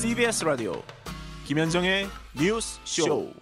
CBS 0.00 0.44
라디오 0.44 0.80
김현정의 1.44 2.06
뉴스 2.40 2.78
쇼. 2.84 3.32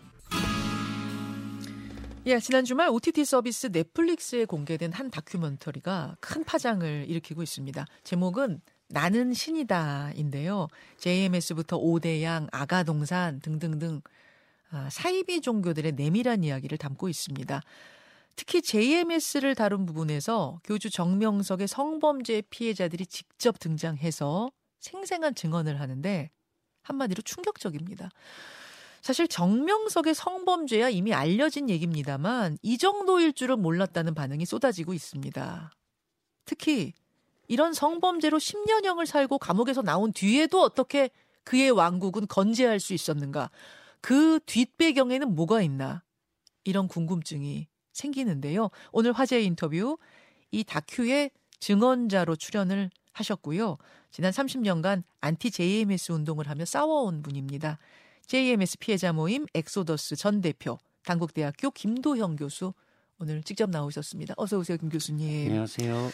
예, 2.25 2.41
지난 2.41 2.65
주말 2.65 2.89
OTT 2.89 3.27
서비스 3.27 3.67
넷플릭스에 3.71 4.47
공개된 4.47 4.91
한 4.95 5.11
다큐멘터리가 5.11 6.17
큰 6.19 6.45
파장을 6.45 7.05
일으키고 7.11 7.43
있습니다. 7.43 7.85
제목은 8.05 8.63
나는 8.89 9.35
신이다인데요. 9.35 10.69
JMS부터 10.97 11.77
오대양, 11.77 12.49
아가동산 12.51 13.41
등등등 13.41 14.01
아, 14.71 14.89
사이비 14.91 15.43
종교들의 15.43 15.93
내밀한 15.93 16.43
이야기를 16.43 16.79
담고 16.79 17.11
있습니다. 17.11 17.61
특히 18.35 18.63
JMS를 18.63 19.55
다룬 19.55 19.85
부분에서 19.85 20.61
교주 20.65 20.89
정명석의 20.89 21.69
성범죄 21.69 22.45
피해자들이 22.49 23.05
직접 23.05 23.59
등장해서 23.59 24.51
생생한 24.81 25.35
증언을 25.35 25.81
하는데 25.81 26.31
한마디로 26.87 27.23
충격적입니다. 27.23 28.11
사실 29.03 29.29
정명석의 29.29 30.15
성범죄야 30.15 30.89
이미 30.89 31.15
알려진 31.15 31.71
얘기입니다만 31.71 32.59
이 32.63 32.77
정도일 32.77 33.33
줄은 33.33 33.61
몰랐다는 33.61 34.15
반응이 34.15 34.47
쏟아지고 34.47 34.95
있습니다. 34.95 35.71
특히 36.45 36.93
이런 37.49 37.73
성범죄로 37.73 38.39
10년형을 38.39 39.07
살고 39.07 39.39
감옥에서 39.39 39.83
나온 39.83 40.13
뒤에도 40.13 40.61
어떻게 40.63 41.11
그의 41.45 41.71
왕국은 41.71 42.27
건재할 42.27 42.81
수 42.81 42.93
있었는가? 42.95 43.51
그 44.01 44.41
뒷배경에는 44.47 45.35
뭐가 45.35 45.63
있나? 45.63 46.03
이런 46.65 46.89
궁금증이 46.89 47.69
생기는데요. 47.93 48.71
오늘 48.91 49.13
화제 49.13 49.41
인터뷰 49.41 49.99
이 50.51 50.65
다큐의 50.65 51.31
증언자로 51.61 52.35
출연을 52.37 52.91
하셨고요. 53.17 53.79
지난 54.11 54.31
30년간 54.33 55.03
안티 55.21 55.51
JMS 55.51 56.13
운동을 56.13 56.49
하며 56.49 56.65
싸워온 56.65 57.23
분입니다. 57.23 57.79
JMS 58.27 58.79
피해자 58.79 59.13
모임 59.13 59.47
엑소더스 59.55 60.17
전 60.17 60.41
대표, 60.41 60.79
단국대학교 61.05 61.71
김도형 61.71 62.37
교수 62.37 62.75
오늘 63.19 63.43
직접 63.43 63.71
나오셨습니다. 63.71 64.35
어서 64.37 64.59
오세요, 64.59 64.77
김 64.77 64.89
교수님. 64.89 65.49
안녕하세요. 65.49 66.11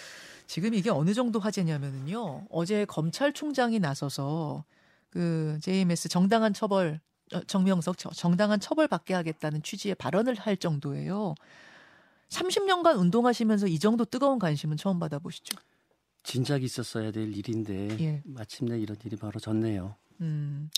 지금 0.46 0.74
이게 0.74 0.90
어느 0.90 1.14
정도 1.14 1.40
화제냐면은요. 1.40 2.46
어제 2.50 2.84
검찰총장이 2.84 3.80
나서서 3.80 4.64
그 5.10 5.58
JMS 5.62 6.08
정당한 6.08 6.52
처벌 6.52 7.00
어, 7.34 7.40
정명석 7.46 7.96
정당한 8.14 8.60
처벌 8.60 8.86
받게 8.88 9.14
하겠다는 9.14 9.62
취지의 9.62 9.94
발언을 9.94 10.34
할 10.34 10.56
정도예요. 10.56 11.34
30년간 12.28 12.98
운동하시면서 12.98 13.66
이 13.66 13.78
정도 13.78 14.04
뜨거운 14.04 14.38
관심은 14.38 14.76
처음 14.76 14.98
받아보시죠? 14.98 15.56
진작이 16.22 16.64
있었어야 16.64 17.10
될 17.10 17.36
일인데 17.36 17.96
예. 18.00 18.22
마침내 18.24 18.78
이런 18.78 18.96
일이 19.04 19.16
벌어졌네요. 19.16 19.96
음. 20.20 20.70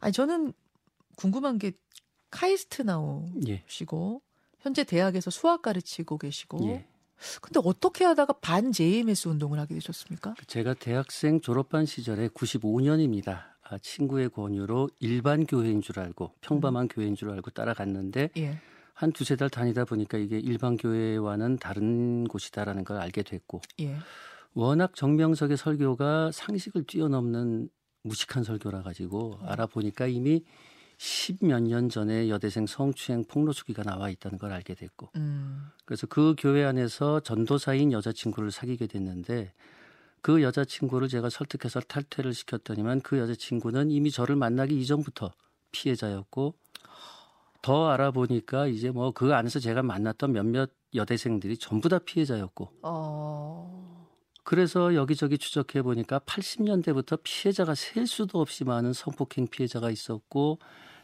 아니 0.00 0.12
저는 0.12 0.52
궁금한 1.16 1.58
게 1.58 1.72
카이스트 2.30 2.82
예. 2.82 2.84
나오시고 2.84 4.22
현재 4.60 4.84
대학에서 4.84 5.30
수학 5.30 5.62
가르치고 5.62 6.18
계시고 6.18 6.68
예. 6.68 6.86
근데 7.42 7.60
어떻게 7.62 8.04
하다가 8.04 8.34
반 8.34 8.72
JMS 8.72 9.28
운동을 9.28 9.58
하게 9.58 9.74
되셨습니까? 9.74 10.34
제가 10.46 10.74
대학생 10.74 11.40
졸업반 11.40 11.84
시절에 11.84 12.28
95년입니다. 12.28 13.50
아, 13.62 13.78
친구의 13.78 14.30
권유로 14.30 14.88
일반 14.98 15.46
교회인 15.46 15.80
줄 15.82 16.00
알고 16.00 16.34
평범한 16.40 16.88
교회인 16.88 17.14
줄 17.14 17.30
알고 17.30 17.50
따라갔는데 17.50 18.30
예. 18.38 18.58
한 18.94 19.12
두세 19.12 19.36
달 19.36 19.48
다니다 19.48 19.84
보니까 19.84 20.18
이게 20.18 20.38
일반 20.38 20.76
교회와는 20.76 21.58
다른 21.58 22.26
곳이다라는 22.26 22.84
걸 22.84 22.98
알게 22.98 23.22
됐고 23.22 23.60
예. 23.80 23.96
워낙 24.54 24.94
정명석의 24.94 25.56
설교가 25.56 26.30
상식을 26.32 26.84
뛰어넘는 26.84 27.68
무식한 28.02 28.44
설교라 28.44 28.82
가지고 28.82 29.38
알아보니까 29.42 30.06
이미 30.06 30.44
십몇 30.98 31.62
년 31.62 31.88
전에 31.88 32.28
여대생 32.28 32.66
성추행 32.66 33.24
폭로 33.24 33.52
수기가 33.52 33.82
나와 33.82 34.10
있다는 34.10 34.38
걸 34.38 34.52
알게 34.52 34.74
됐고 34.74 35.10
음. 35.16 35.68
그래서 35.86 36.06
그 36.06 36.34
교회 36.38 36.64
안에서 36.64 37.20
전도사인 37.20 37.92
여자친구를 37.92 38.50
사귀게 38.50 38.86
됐는데 38.86 39.52
그 40.20 40.42
여자친구를 40.42 41.08
제가 41.08 41.30
설득해서 41.30 41.80
탈퇴를 41.80 42.34
시켰더니만 42.34 43.00
그 43.00 43.18
여자친구는 43.18 43.90
이미 43.90 44.10
저를 44.10 44.36
만나기 44.36 44.78
이전부터 44.78 45.32
피해자였고 45.72 46.54
더 47.62 47.88
알아보니까 47.88 48.66
이제 48.66 48.90
뭐 48.90 49.12
그 49.12 49.34
안에서 49.34 49.58
제가 49.58 49.82
만났던 49.82 50.32
몇몇 50.32 50.70
여대생들이 50.94 51.56
전부 51.56 51.88
다 51.88 51.98
피해자였고 51.98 52.72
어. 52.82 53.99
그래서 54.50 54.96
여기저기 54.96 55.38
추적해 55.38 55.80
보니까 55.80 56.18
80년대부터 56.18 57.20
피해자가 57.22 57.76
셀 57.76 58.08
수도 58.08 58.40
없이 58.40 58.64
많은 58.64 58.92
성폭행 58.92 59.46
피해자가 59.46 59.92
있었고 59.92 60.58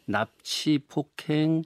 납치, 0.04 0.80
폭행, 0.88 1.62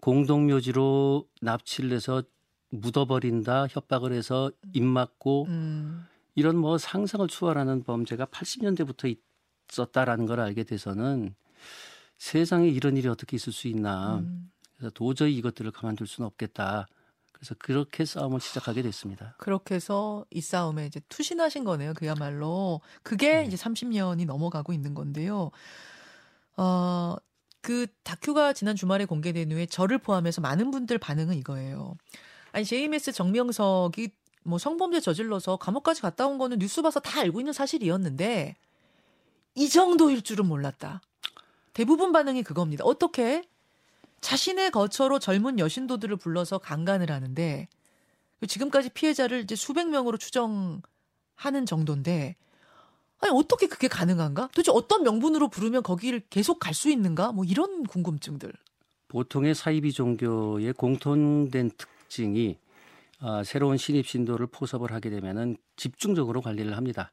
공동묘지로 0.00 1.28
납치를 1.40 1.92
해서 1.92 2.24
묻어버린다, 2.70 3.68
협박을 3.68 4.12
해서 4.12 4.50
입 4.72 4.82
맞고 4.82 5.44
음. 5.46 6.06
이런 6.34 6.56
뭐 6.56 6.76
상상을 6.76 7.28
초월하는 7.28 7.84
범죄가 7.84 8.26
80년대부터 8.26 9.16
있었다라는 9.70 10.26
걸 10.26 10.40
알게 10.40 10.64
돼서는 10.64 11.36
세상에 12.18 12.66
이런 12.66 12.96
일이 12.96 13.06
어떻게 13.06 13.36
있을 13.36 13.52
수 13.52 13.68
있나. 13.68 14.16
음. 14.24 14.50
그래서 14.76 14.90
도저히 14.92 15.36
이것들을 15.36 15.70
가만둘 15.70 16.08
수는 16.08 16.26
없겠다. 16.26 16.88
그래서 17.42 17.56
그렇게 17.58 18.04
싸움을 18.04 18.40
시작하게 18.40 18.82
됐습니다. 18.82 19.34
그렇게 19.36 19.74
해서 19.74 20.24
이 20.30 20.40
싸움에 20.40 20.86
이제 20.86 21.00
투신하신 21.08 21.64
거네요. 21.64 21.92
그야말로 21.94 22.80
그게 23.02 23.38
네. 23.38 23.46
이제 23.46 23.56
30년이 23.56 24.26
넘어가고 24.26 24.72
있는 24.72 24.94
건데요. 24.94 25.50
어, 26.56 27.16
그 27.60 27.88
다큐가 28.04 28.52
지난 28.52 28.76
주말에 28.76 29.06
공개된 29.06 29.50
후에 29.50 29.66
저를 29.66 29.98
포함해서 29.98 30.40
많은 30.40 30.70
분들 30.70 30.98
반응은 30.98 31.34
이거예요. 31.34 31.96
아니 32.52 32.64
JMS 32.64 33.10
정명석이 33.10 34.10
뭐 34.44 34.58
성범죄 34.58 35.00
저질러서 35.00 35.56
감옥까지 35.56 36.00
갔다 36.00 36.28
온 36.28 36.38
거는 36.38 36.60
뉴스 36.60 36.80
봐서 36.80 37.00
다 37.00 37.22
알고 37.22 37.40
있는 37.40 37.52
사실이었는데 37.52 38.54
이 39.56 39.68
정도일 39.68 40.22
줄은 40.22 40.46
몰랐다. 40.46 41.00
대부분 41.72 42.12
반응이 42.12 42.44
그겁니다. 42.44 42.84
어떻게 42.84 43.42
자신의 44.22 44.70
거처로 44.70 45.18
젊은 45.18 45.58
여신도들을 45.58 46.16
불러서 46.16 46.58
강간을 46.58 47.10
하는데 47.10 47.68
지금까지 48.46 48.90
피해자를 48.90 49.40
이제 49.42 49.54
수백 49.54 49.88
명으로 49.90 50.16
추정하는 50.16 51.66
정도인데 51.66 52.36
아니 53.20 53.32
어떻게 53.36 53.66
그게 53.68 53.86
가능한가? 53.88 54.48
도대체 54.48 54.72
어떤 54.72 55.02
명분으로 55.02 55.48
부르면 55.48 55.82
거기를 55.82 56.22
계속 56.30 56.58
갈 56.58 56.72
수 56.74 56.90
있는가? 56.90 57.32
뭐 57.32 57.44
이런 57.44 57.84
궁금증들. 57.84 58.52
보통의 59.08 59.54
사이비 59.54 59.92
종교의 59.92 60.72
공통된 60.72 61.70
특징이 61.76 62.56
아, 63.20 63.44
새로운 63.44 63.76
신입 63.76 64.08
신도를 64.08 64.48
포섭을 64.48 64.90
하게 64.92 65.10
되면은 65.10 65.56
집중적으로 65.76 66.40
관리를 66.40 66.76
합니다. 66.76 67.12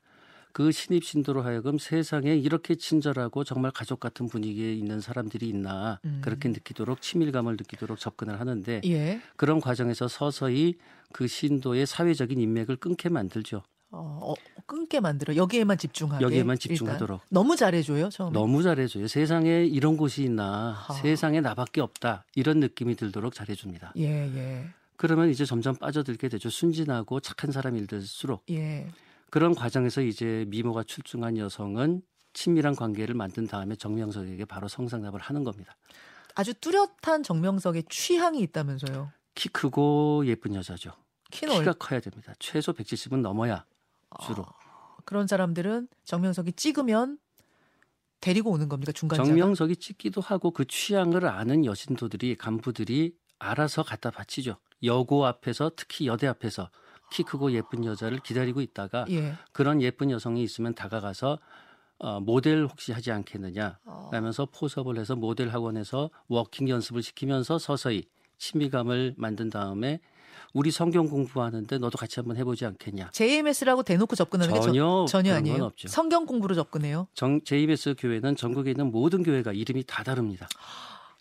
그 0.51 0.71
신입 0.71 1.03
신도로 1.03 1.43
하여금 1.43 1.77
세상에 1.77 2.35
이렇게 2.35 2.75
친절하고 2.75 3.43
정말 3.43 3.71
가족 3.71 3.99
같은 3.99 4.27
분위기에 4.27 4.73
있는 4.73 4.99
사람들이 4.99 5.47
있나 5.47 5.99
음. 6.05 6.21
그렇게 6.23 6.49
느끼도록 6.49 7.01
친밀감을 7.01 7.53
느끼도록 7.53 7.99
접근을 7.99 8.39
하는데 8.39 8.81
예. 8.85 9.21
그런 9.35 9.61
과정에서 9.61 10.07
서서히 10.07 10.75
그 11.11 11.27
신도의 11.27 11.85
사회적인 11.85 12.39
인맥을 12.39 12.77
끊게 12.77 13.09
만들죠. 13.09 13.63
어, 13.91 14.19
어, 14.21 14.33
끊게 14.67 14.99
만들어 14.99 15.35
여기에만 15.35 15.77
집중하게. 15.77 16.23
여기에만 16.23 16.55
일단. 16.55 16.75
집중하도록. 16.75 17.21
너무 17.29 17.55
잘해줘요 17.55 18.09
처음에. 18.09 18.33
너무 18.33 18.61
잘해줘요. 18.61 19.07
세상에 19.07 19.65
이런 19.65 19.97
곳이 19.97 20.23
있나, 20.23 20.85
아. 20.87 20.93
세상에 20.93 21.41
나밖에 21.41 21.81
없다 21.81 22.23
이런 22.35 22.59
느낌이 22.59 22.95
들도록 22.95 23.33
잘해줍니다. 23.33 23.93
예 23.97 24.03
예. 24.35 24.69
그러면 24.95 25.29
이제 25.29 25.45
점점 25.45 25.75
빠져들게 25.75 26.27
되죠. 26.29 26.49
순진하고 26.49 27.19
착한 27.19 27.51
사람이 27.51 27.87
될수록 27.87 28.43
예. 28.51 28.87
그런 29.31 29.53
과정에서 29.55 30.01
이제 30.01 30.45
미모가 30.47 30.83
출중한 30.83 31.37
여성은 31.37 32.01
친밀한 32.33 32.75
관계를 32.75 33.15
만든 33.15 33.47
다음에 33.47 33.75
정명석에게 33.75 34.45
바로 34.45 34.67
성상납을 34.67 35.19
하는 35.19 35.43
겁니다. 35.43 35.75
아주 36.35 36.53
뚜렷한 36.53 37.23
정명석의 37.23 37.85
취향이 37.89 38.39
있다면서요. 38.41 39.11
키 39.35 39.49
크고 39.49 40.23
예쁜 40.25 40.55
여자죠. 40.55 40.91
키는 41.31 41.55
얼 41.55 41.59
키가 41.61 41.73
커야 41.73 41.99
됩니다. 41.99 42.33
최소 42.39 42.73
170은 42.73 43.21
넘어야 43.21 43.65
주로. 44.25 44.45
그런 45.05 45.27
사람들은 45.27 45.87
정명석이 46.03 46.53
찍으면 46.53 47.17
데리고 48.21 48.51
오는 48.51 48.67
겁니까 48.69 48.91
중간자가? 48.91 49.27
정명석이 49.27 49.77
찍기도 49.77 50.21
하고 50.21 50.51
그 50.51 50.65
취향을 50.65 51.25
아는 51.25 51.65
여신도들이 51.65 52.35
간부들이 52.35 53.15
알아서 53.39 53.83
갖다 53.83 54.11
바치죠. 54.11 54.57
여고 54.83 55.25
앞에서 55.25 55.71
특히 55.75 56.07
여대 56.07 56.27
앞에서 56.27 56.69
키 57.11 57.23
크고 57.23 57.51
예쁜 57.51 57.85
여자를 57.85 58.19
기다리고 58.19 58.61
있다가 58.61 59.05
예. 59.09 59.33
그런 59.51 59.81
예쁜 59.81 60.11
여성이 60.11 60.43
있으면 60.43 60.73
다가가서 60.73 61.39
어, 61.99 62.19
모델 62.21 62.65
혹시 62.65 62.91
하지 62.93 63.11
않겠느냐 63.11 63.79
어. 63.85 64.09
라면서 64.11 64.45
포섭을 64.45 64.97
해서 64.97 65.15
모델 65.15 65.49
학원에서 65.49 66.09
워킹 66.27 66.69
연습을 66.69 67.03
시키면서 67.03 67.59
서서히 67.59 68.05
친밀감을 68.37 69.15
만든 69.17 69.49
다음에 69.49 69.99
우리 70.53 70.71
성경 70.71 71.07
공부하는데 71.07 71.77
너도 71.77 71.97
같이 71.97 72.19
한번 72.19 72.37
해보지 72.37 72.65
않겠냐? 72.65 73.11
JMS라고 73.11 73.83
대놓고 73.83 74.15
접근하는 74.15 74.53
게 74.53 74.59
전혀 74.61 75.05
저, 75.07 75.11
전혀 75.11 75.35
아니에요. 75.35 75.65
없죠. 75.65 75.87
성경 75.87 76.25
공부로 76.25 76.55
접근해요. 76.55 77.07
정, 77.13 77.41
JMS 77.41 77.95
교회는 77.97 78.35
전국에 78.35 78.71
있는 78.71 78.91
모든 78.91 79.21
교회가 79.21 79.51
이름이 79.51 79.83
다 79.85 80.03
다릅니다. 80.03 80.47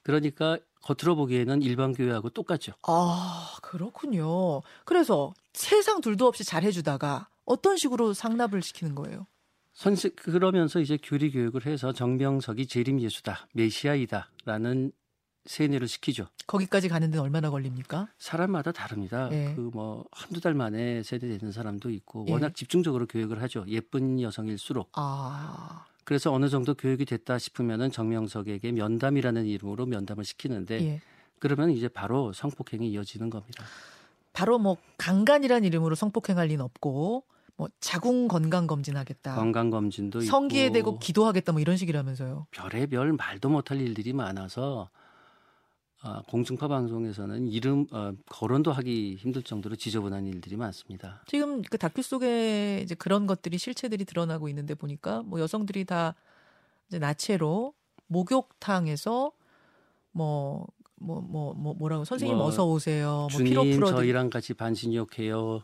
그러니까 0.08 0.58
겉으로 0.80 1.16
보기에는 1.16 1.60
일반 1.60 1.92
교회하고 1.92 2.30
똑같죠. 2.30 2.72
아, 2.84 3.56
그렇군요. 3.60 4.62
그래서 4.86 5.34
세상 5.52 6.00
둘도 6.00 6.26
없이 6.26 6.44
잘 6.44 6.62
해주다가 6.62 7.28
어떤 7.44 7.76
식으로 7.76 8.14
상납을 8.14 8.62
시키는 8.62 8.94
거예요? 8.94 9.26
선생 9.74 10.12
그러면서 10.16 10.80
이제 10.80 10.98
교리 11.02 11.30
교육을 11.30 11.66
해서 11.66 11.92
정명석이 11.92 12.68
재림 12.68 13.02
예수다, 13.02 13.48
메시아이다라는 13.52 14.92
세뇌를 15.44 15.86
시키죠. 15.88 16.28
거기까지 16.46 16.88
가는 16.88 17.10
데는 17.10 17.22
얼마나 17.22 17.50
걸립니까? 17.50 18.08
사람마다 18.16 18.72
다릅니다. 18.72 19.28
예. 19.32 19.52
그뭐 19.56 20.06
한두 20.10 20.40
달 20.40 20.54
만에 20.54 21.02
세뇌되는 21.02 21.52
사람도 21.52 21.90
있고 21.90 22.24
예. 22.28 22.32
워낙 22.32 22.54
집중적으로 22.54 23.06
교육을 23.06 23.42
하죠. 23.42 23.66
예쁜 23.68 24.22
여성일수록. 24.22 24.90
아, 24.94 25.84
그래서 26.08 26.32
어느 26.32 26.48
정도 26.48 26.72
교육이 26.72 27.04
됐다 27.04 27.36
싶으면은 27.36 27.90
정명석에게 27.90 28.72
면담이라는 28.72 29.44
이름으로 29.44 29.84
면담을 29.84 30.24
시키는데 30.24 30.80
예. 30.80 31.00
그러면 31.38 31.70
이제 31.70 31.86
바로 31.86 32.32
성폭행이 32.32 32.90
이어지는 32.90 33.28
겁니다. 33.28 33.62
바로 34.32 34.58
뭐 34.58 34.78
강간이란 34.96 35.64
이름으로 35.64 35.94
성폭행할 35.94 36.48
리는 36.48 36.64
없고 36.64 37.24
뭐 37.56 37.68
자궁 37.80 38.26
건강 38.26 38.66
검진하겠다. 38.66 39.34
건강 39.34 39.68
검진도 39.68 40.20
있고 40.22 40.30
성기에 40.30 40.72
대고 40.72 40.98
기도하겠다 40.98 41.52
뭐 41.52 41.60
이런 41.60 41.76
식이라면서요. 41.76 42.46
별의별 42.52 43.12
말도 43.12 43.50
못할 43.50 43.78
일들이 43.78 44.14
많아서 44.14 44.88
아, 46.00 46.22
공중파 46.28 46.68
방송에서는 46.68 47.48
이름 47.48 47.86
어, 47.90 48.12
거론도 48.26 48.72
하기 48.72 49.16
힘들 49.16 49.42
정도로 49.42 49.76
지저분한 49.76 50.26
일들이 50.26 50.56
많습니다. 50.56 51.22
지금 51.26 51.62
그 51.62 51.76
다큐 51.76 52.02
속에 52.02 52.80
이제 52.82 52.94
그런 52.94 53.26
것들이 53.26 53.58
실체들이 53.58 54.04
드러나고 54.04 54.48
있는데 54.48 54.74
보니까 54.74 55.22
뭐 55.22 55.40
여성들이 55.40 55.84
다 55.86 56.14
이제 56.88 56.98
나체로 56.98 57.74
목욕탕에서 58.06 59.32
뭐 60.12 60.66
뭐 61.00 61.20
뭐 61.20 61.54
뭐 61.54 61.74
뭐, 61.74 61.88
라고 61.88 62.04
선생님 62.04 62.36
뭐, 62.36 62.46
어서 62.46 62.66
오세요. 62.66 63.28
뭐 63.32 63.38
피로 63.42 63.62
풀어 63.64 63.88
저희랑 63.90 64.30
같이 64.30 64.54
반신욕해요. 64.54 65.62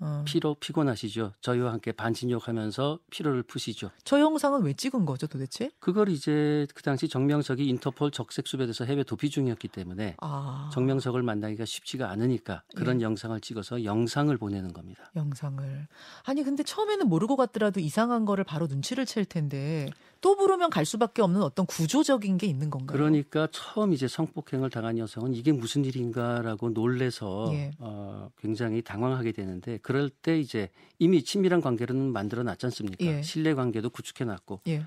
어. 0.00 0.24
피로 0.26 0.54
피곤하시죠? 0.54 1.34
저희와 1.40 1.72
함께 1.72 1.92
반신욕하면서 1.92 3.00
피로를 3.10 3.42
푸시죠. 3.42 3.90
저 4.04 4.18
영상은 4.18 4.62
왜 4.62 4.72
찍은 4.72 5.04
거죠, 5.04 5.26
도대체? 5.26 5.70
그걸 5.78 6.08
이제 6.08 6.66
그 6.74 6.82
당시 6.82 7.08
정명석이 7.08 7.66
인터폴 7.66 8.10
적색 8.10 8.46
수배돼서 8.46 8.86
해외 8.86 9.02
도피 9.04 9.28
중이었기 9.28 9.68
때문에 9.68 10.16
아. 10.20 10.70
정명석을 10.72 11.22
만나기가 11.22 11.64
쉽지가 11.64 12.10
않으니까 12.10 12.62
그런 12.74 13.00
예. 13.00 13.04
영상을 13.04 13.38
찍어서 13.40 13.84
영상을 13.84 14.34
보내는 14.36 14.72
겁니다. 14.72 15.10
영상을. 15.16 15.86
아니 16.24 16.42
근데 16.42 16.62
처음에는 16.62 17.06
모르고 17.06 17.36
갔더라도 17.36 17.80
이상한 17.80 18.24
거를 18.24 18.44
바로 18.44 18.66
눈치를 18.66 19.04
챌 19.06 19.24
텐데 19.24 19.88
또 20.20 20.36
부르면 20.36 20.70
갈 20.70 20.84
수밖에 20.84 21.22
없는 21.22 21.42
어떤 21.42 21.64
구조적인 21.66 22.36
게 22.36 22.46
있는 22.46 22.68
건가요? 22.70 22.96
그러니까 22.96 23.48
처음 23.50 23.92
이제 23.92 24.06
성폭행을 24.06 24.68
당한 24.68 24.98
여성은 24.98 25.34
이게 25.34 25.52
무슨 25.52 25.84
일인가라고 25.84 26.70
놀래서 26.70 27.50
예. 27.54 27.70
어, 27.78 28.30
굉장히 28.38 28.82
당황하게 28.82 29.32
되는데 29.32 29.78
그럴 29.78 30.10
때 30.10 30.38
이제 30.38 30.68
이미 30.98 31.22
친밀한 31.22 31.60
관계는 31.60 32.12
만들어 32.12 32.42
놨지 32.42 32.66
않습니까? 32.66 33.04
예. 33.04 33.22
신뢰 33.22 33.54
관계도 33.54 33.90
구축해 33.90 34.24
놨고 34.24 34.60
예. 34.68 34.84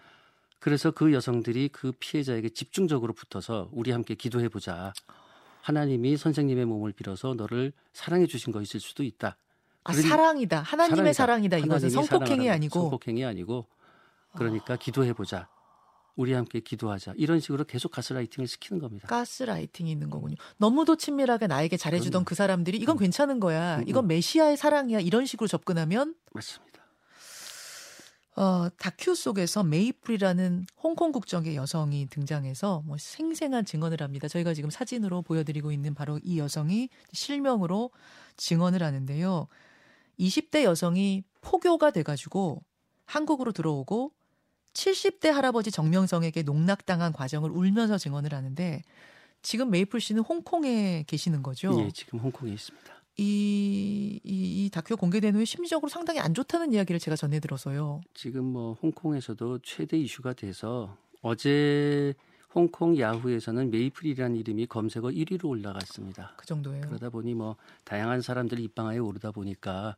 그래서 0.60 0.92
그 0.92 1.12
여성들이 1.12 1.70
그 1.70 1.92
피해자에게 2.00 2.50
집중적으로 2.50 3.14
붙어서 3.14 3.70
우리 3.74 3.92
함께 3.92 4.16
기도해 4.16 4.50
보자. 4.50 4.94
하나님이 5.62 6.16
선생님의 6.18 6.66
몸을 6.66 6.92
빌어서 6.92 7.34
너를 7.34 7.74
사랑해 7.92 8.28
주신 8.28 8.54
거 8.54 8.62
있을 8.62 8.80
수도 8.80 9.04
있다. 9.04 9.38
아 9.84 9.94
사랑이다. 9.94 10.62
하나님의 10.62 11.14
사랑이다. 11.14 11.58
이것은 11.58 11.90
하나님이 11.90 12.08
성폭행이 12.08 12.50
아니고 12.50 12.80
성폭행이 12.80 13.26
아니고 13.26 13.68
그러니까 14.36 14.76
기도해 14.76 15.14
보자. 15.14 15.50
우리 16.16 16.34
함께 16.34 16.60
기도하자. 16.60 17.14
이런 17.18 17.40
식으로 17.40 17.64
계속 17.64 17.90
가스라이팅을 17.92 18.48
시키는 18.48 18.80
겁니다. 18.80 19.08
가스라이팅이 19.08 19.92
있는 19.92 20.10
거군요. 20.10 20.36
너무도 20.58 20.96
친밀하게 20.96 21.48
나에게 21.48 21.76
잘해주던 21.76 22.12
그럼요. 22.12 22.26
그 22.26 22.36
사람들이 22.36 22.78
이건 22.78 22.98
괜찮은 22.98 23.40
거야. 23.40 23.78
음, 23.78 23.84
이건 23.88 24.06
음. 24.06 24.08
메시아의 24.10 24.58
사랑이야. 24.58 25.00
이런 25.00 25.26
식으로 25.26 25.48
접근하면 25.48 26.14
맞습니다. 26.32 26.74
어, 28.36 28.68
다큐 28.78 29.14
속에서 29.14 29.64
메이플이라는 29.64 30.66
홍콩 30.82 31.12
국적의 31.12 31.56
여성이 31.56 32.08
등장해서 32.08 32.82
뭐 32.86 32.98
생생한 32.98 33.66
증언을 33.66 34.02
합니다. 34.02 34.28
저희가 34.28 34.54
지금 34.56 34.70
사진으로 34.70 35.22
보여드리고 35.22 35.72
있는 35.72 35.94
바로 35.94 36.20
이 36.24 36.40
여성이 36.40 36.90
실명으로 37.12 37.92
증언을 38.38 38.82
하는데요. 38.82 39.48
20대 40.20 40.64
여성이 40.64 41.24
포교가 41.42 41.92
돼가지고 41.92 42.64
한국으로 43.06 43.52
들어오고 43.52 44.12
70대 44.74 45.30
할아버지 45.30 45.72
정명석에게 45.72 46.44
농락당한 46.44 47.14
과정을 47.14 47.52
울면서 47.52 47.98
증언을 47.98 48.34
하는데 48.34 48.82
지금 49.42 49.70
메이플 49.70 50.00
씨는 50.00 50.24
홍콩에 50.24 51.04
계시는 51.08 51.44
거죠. 51.44 51.78
예, 51.80 51.92
지금 51.92 52.20
홍콩에 52.20 52.54
있습니다. 52.54 52.94
이, 53.18 54.20
이, 54.24 54.66
이 54.66 54.70
다큐 54.72 54.98
공개된 54.98 55.36
후에 55.36 55.46
심리적으로 55.46 55.90
상당히 55.90 56.20
안 56.20 56.34
좋다는 56.34 56.74
이야기를 56.74 57.00
제가 57.00 57.16
전해 57.16 57.40
들어서요. 57.40 58.02
지금 58.14 58.46
뭐 58.46 58.74
홍콩에서도 58.82 59.60
최대 59.60 59.98
이슈가 59.98 60.34
돼서 60.34 60.98
어제 61.22 62.16
홍콩 62.56 62.98
야후에서는 62.98 63.70
메이플이라는 63.70 64.36
이름이 64.38 64.68
검색어 64.68 65.10
1위로 65.10 65.46
올라갔습니다. 65.46 66.34
그 66.38 66.46
정도예요. 66.46 66.82
그러다 66.82 67.10
보니 67.10 67.34
뭐 67.34 67.56
다양한 67.84 68.22
사람들이 68.22 68.64
입방아에 68.64 68.98
오르다 68.98 69.32
보니까 69.32 69.96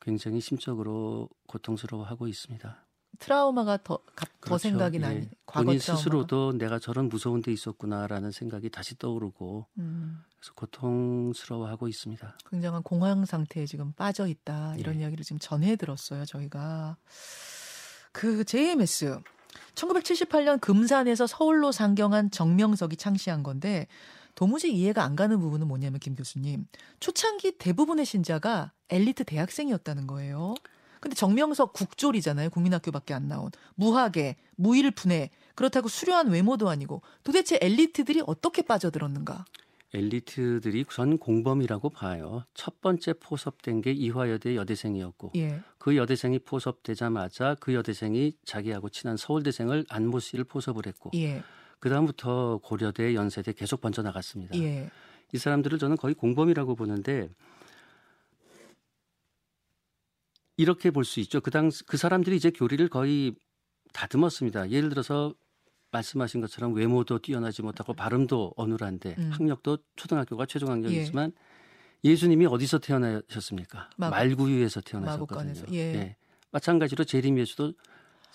굉장히 0.00 0.40
심적으로 0.40 1.28
고통스러워하고 1.46 2.28
있습니다. 2.28 2.87
트라우마가 3.18 3.78
더, 3.82 3.98
가- 4.14 4.24
더 4.26 4.30
그렇죠. 4.40 4.58
생각이 4.58 4.96
예. 4.96 5.00
나니 5.00 5.28
과거 5.46 5.64
본인 5.66 5.80
트라우마가. 5.80 5.96
스스로도 6.02 6.52
내가 6.58 6.78
저런 6.78 7.08
무서운 7.08 7.42
데 7.42 7.52
있었구나라는 7.52 8.30
생각이 8.30 8.70
다시 8.70 8.96
떠오르고 8.98 9.66
음, 9.78 10.22
그래서 10.38 10.52
고통스러워하고 10.54 11.88
있습니다. 11.88 12.38
굉장한 12.50 12.82
공황 12.82 13.24
상태에 13.24 13.66
지금 13.66 13.92
빠져 13.92 14.26
있다 14.28 14.76
이런 14.76 14.96
예. 14.96 15.00
이야기를 15.00 15.24
지금 15.24 15.38
전해 15.40 15.76
들었어요 15.76 16.24
저희가 16.24 16.96
그 18.12 18.44
JMS 18.44 19.18
1978년 19.74 20.60
금산에서 20.60 21.26
서울로 21.26 21.72
상경한 21.72 22.30
정명석이 22.30 22.96
창시한 22.96 23.42
건데 23.42 23.86
도무지 24.34 24.72
이해가 24.72 25.02
안 25.02 25.16
가는 25.16 25.38
부분은 25.40 25.66
뭐냐면 25.66 25.98
김 25.98 26.14
교수님 26.14 26.66
초창기 27.00 27.58
대부분의 27.58 28.04
신자가 28.06 28.72
엘리트 28.90 29.24
대학생이었다는 29.24 30.06
거예요. 30.06 30.54
근데 31.00 31.14
정명석 31.14 31.72
국졸이잖아요. 31.72 32.50
국민학교밖에 32.50 33.14
안 33.14 33.28
나온 33.28 33.50
무학에 33.74 34.36
무일푼에 34.56 35.30
그렇다고 35.54 35.88
수려한 35.88 36.28
외모도 36.28 36.68
아니고 36.68 37.02
도대체 37.24 37.58
엘리트들이 37.60 38.22
어떻게 38.26 38.62
빠져들었는가? 38.62 39.44
엘리트들이 39.94 40.84
전 40.90 41.18
공범이라고 41.18 41.88
봐요. 41.90 42.44
첫 42.54 42.80
번째 42.80 43.14
포섭된 43.14 43.80
게 43.80 43.90
이화여대 43.92 44.54
여대생이었고 44.54 45.32
예. 45.36 45.60
그 45.78 45.96
여대생이 45.96 46.40
포섭되자마자 46.40 47.56
그 47.58 47.74
여대생이 47.74 48.34
자기하고 48.44 48.90
친한 48.90 49.16
서울대생을 49.16 49.86
안모 49.88 50.20
씨를 50.20 50.44
포섭을 50.44 50.86
했고 50.86 51.10
예. 51.14 51.42
그 51.80 51.88
다음부터 51.88 52.60
고려대, 52.62 53.14
연세대 53.14 53.52
계속 53.52 53.80
번져 53.80 54.02
나갔습니다. 54.02 54.58
예. 54.58 54.90
이 55.32 55.38
사람들을 55.38 55.78
저는 55.78 55.96
거의 55.96 56.14
공범이라고 56.14 56.74
보는데 56.74 57.30
이렇게 60.58 60.90
볼 60.90 61.04
수 61.04 61.20
있죠. 61.20 61.40
그당그 61.40 61.96
사람들이 61.96 62.36
이제 62.36 62.50
교리를 62.50 62.86
거의 62.88 63.34
다듬었습니다. 63.94 64.70
예를 64.70 64.90
들어서 64.90 65.32
말씀하신 65.92 66.42
것처럼 66.42 66.74
외모도 66.74 67.20
뛰어나지 67.20 67.62
못하고 67.62 67.94
발음도 67.94 68.52
어눌한데 68.56 69.14
음. 69.18 69.30
학력도 69.32 69.78
초등학교가 69.96 70.44
최종 70.44 70.68
예. 70.68 70.72
학력이지만 70.72 71.32
예 72.04 72.14
수님이 72.16 72.46
어디서 72.46 72.78
태어나셨습니까? 72.80 73.88
마국- 73.96 74.10
말구유에서 74.16 74.82
태어나셨거든요. 74.82 75.38
마국간에서. 75.48 75.74
예. 75.74 76.16
마찬가지로 76.50 77.04
재림 77.04 77.38
예수도 77.38 77.72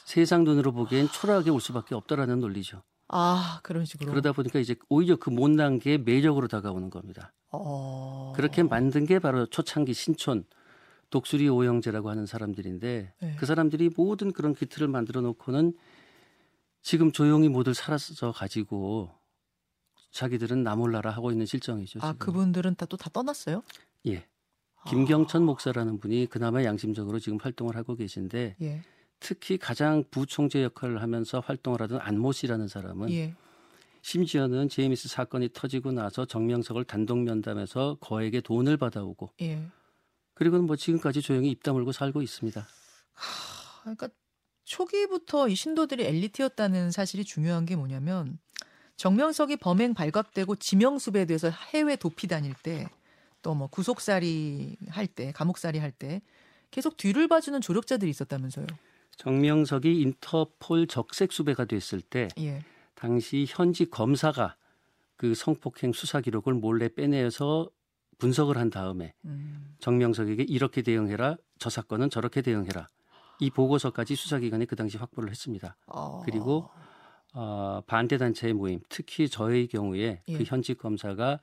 세상 0.05 0.43
눈으로 0.45 0.71
보기엔 0.71 1.07
초라하게 1.09 1.49
올 1.51 1.61
수밖에 1.61 1.93
없다라는 1.93 2.39
논리죠. 2.39 2.81
아 3.09 3.59
그런 3.63 3.85
식으로. 3.85 4.09
그러다 4.09 4.31
보니까 4.31 4.59
이제 4.59 4.75
오히려 4.89 5.17
그 5.17 5.29
못난 5.29 5.77
게 5.77 5.97
매력으로 5.97 6.47
다가오는 6.47 6.89
겁니다. 6.89 7.33
어. 7.51 8.33
그렇게 8.35 8.63
만든 8.63 9.05
게 9.05 9.19
바로 9.19 9.45
초창기 9.45 9.93
신촌 9.93 10.45
독수리 11.13 11.47
오영재라고 11.47 12.09
하는 12.09 12.25
사람들인데 12.25 13.13
네. 13.21 13.35
그 13.37 13.45
사람들이 13.45 13.91
모든 13.95 14.31
그런 14.33 14.55
기틀을 14.55 14.87
만들어 14.87 15.21
놓고는 15.21 15.73
지금 16.81 17.11
조용히 17.11 17.49
모두 17.49 17.71
사라져 17.71 18.31
가지고 18.31 19.11
자기들은 20.09 20.63
나 20.63 20.75
몰라라 20.75 21.11
하고 21.11 21.29
있는 21.29 21.45
실정이죠. 21.45 21.99
아 22.01 22.13
지금. 22.13 22.17
그분들은 22.17 22.73
다 22.75 22.87
또다 22.87 23.11
떠났어요? 23.11 23.61
예. 24.07 24.25
김경천 24.87 25.43
목사라는 25.43 25.99
분이 25.99 26.27
그나마 26.31 26.63
양심적으로 26.63 27.19
지금 27.19 27.37
활동을 27.39 27.75
하고 27.75 27.95
계신데 27.95 28.55
예. 28.63 28.81
특히 29.19 29.59
가장 29.59 30.03
부총재 30.09 30.63
역할을 30.63 31.03
하면서 31.03 31.39
활동을 31.41 31.79
하던 31.83 31.99
안모 32.01 32.31
씨라는 32.31 32.67
사람은 32.67 33.11
예. 33.11 33.35
심지어는 34.01 34.67
제이미스 34.67 35.07
사건이 35.07 35.49
터지고 35.53 35.91
나서 35.91 36.25
정명석을 36.25 36.85
단독 36.85 37.19
면담해서 37.19 37.97
거액의 38.01 38.41
돈을 38.41 38.77
받아오고 38.77 39.29
예. 39.41 39.63
그리고는 40.33 40.65
뭐 40.65 40.75
지금까지 40.75 41.21
조용히 41.21 41.51
입 41.51 41.63
다물고 41.63 41.91
살고 41.91 42.21
있습니다. 42.21 42.61
하, 43.13 43.81
그러니까 43.81 44.09
초기부터 44.63 45.47
이 45.49 45.55
신도들이 45.55 46.03
엘리트였다는 46.05 46.91
사실이 46.91 47.23
중요한 47.25 47.65
게 47.65 47.75
뭐냐면 47.75 48.39
정명석이 48.97 49.57
범행 49.57 49.93
발각되고 49.93 50.55
지명수배에 50.55 51.25
대해서 51.25 51.49
해외 51.49 51.95
도피 51.95 52.27
다닐 52.27 52.53
때 52.53 52.87
또 53.43 53.53
뭐 53.53 53.67
구속살이 53.67 54.77
할 54.89 55.05
때 55.07 55.31
감옥살이 55.33 55.77
할 55.79 55.91
때 55.91 56.21
계속 56.71 56.95
뒤를 56.97 57.27
봐주는 57.27 57.59
조력자들이 57.61 58.09
있었다면서요. 58.09 58.65
정명석이 59.17 60.01
인터폴 60.01 60.87
적색 60.87 61.31
수배가 61.33 61.65
됐을 61.65 62.01
때 62.01 62.29
예. 62.39 62.63
당시 62.95 63.45
현직 63.47 63.91
검사가 63.91 64.55
그 65.17 65.35
성폭행 65.35 65.91
수사 65.93 66.21
기록을 66.21 66.53
몰래 66.53 66.87
빼내서 66.87 67.69
분석을 68.17 68.57
한 68.57 68.69
다음에 68.69 69.13
음. 69.25 69.75
정명석에게 69.79 70.43
이렇게 70.43 70.81
대응해라 70.81 71.37
저 71.59 71.69
사건은 71.69 72.09
저렇게 72.09 72.41
대응해라 72.41 72.87
이 73.39 73.49
보고서까지 73.49 74.15
수사기관이 74.15 74.65
그 74.65 74.75
당시 74.75 74.97
확보를 74.97 75.29
했습니다. 75.29 75.75
어. 75.87 76.21
그리고 76.25 76.69
어, 77.33 77.81
반대 77.87 78.17
단체의 78.17 78.53
모임, 78.53 78.79
특히 78.89 79.27
저의 79.27 79.67
경우에 79.67 80.21
예. 80.27 80.37
그 80.37 80.43
현직 80.43 80.77
검사가 80.77 81.39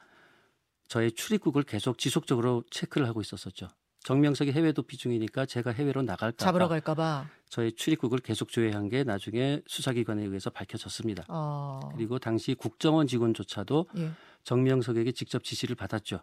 저의 0.89 1.13
출입국을 1.13 1.63
계속 1.65 1.99
지속적으로 1.99 2.65
체크를 2.71 3.07
하고 3.07 3.21
있었었죠. 3.21 3.69
정명석이 4.03 4.53
해외 4.53 4.73
도피 4.73 4.97
중이니까 4.97 5.47
제가 5.47 5.73
해외로 5.73 6.03
나갈까 6.03 6.43
잡으러 6.43 6.67
봐 6.67 6.71
갈까봐. 6.71 7.29
저의 7.49 7.73
출입국을 7.73 8.21
계속 8.21 8.49
조회한 8.49 8.89
게 8.89 9.05
나중에 9.05 9.61
수사기관에 9.67 10.25
의해서 10.25 10.49
밝혀졌습니다. 10.49 11.27
어. 11.29 11.81
그리고 11.95 12.19
당시 12.19 12.55
국정원 12.55 13.07
직원조차도 13.07 13.87
예. 13.99 14.11
정명석에게 14.45 15.13
직접 15.13 15.45
지시를 15.45 15.77
받았죠. 15.77 16.21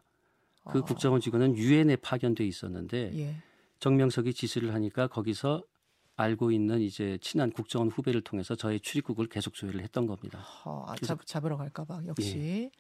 그 0.71 0.79
어. 0.79 0.81
국정원 0.83 1.21
직원은 1.21 1.55
유엔에 1.57 1.97
파견돼 1.97 2.45
있었는데 2.45 3.11
예. 3.15 3.35
정명석이 3.79 4.33
지시를 4.33 4.73
하니까 4.73 5.07
거기서 5.07 5.63
알고 6.15 6.51
있는 6.51 6.81
이제 6.81 7.17
친한 7.21 7.51
국정원 7.51 7.89
후배를 7.89 8.21
통해서 8.21 8.55
저의 8.55 8.79
출입국을 8.79 9.27
계속 9.27 9.53
조회를 9.53 9.81
했던 9.81 10.07
겁니다. 10.07 10.39
어, 10.65 10.85
아, 10.87 10.95
잡, 11.03 11.23
잡으러 11.25 11.57
갈까봐 11.57 12.01
역시. 12.07 12.37
예. 12.39 12.71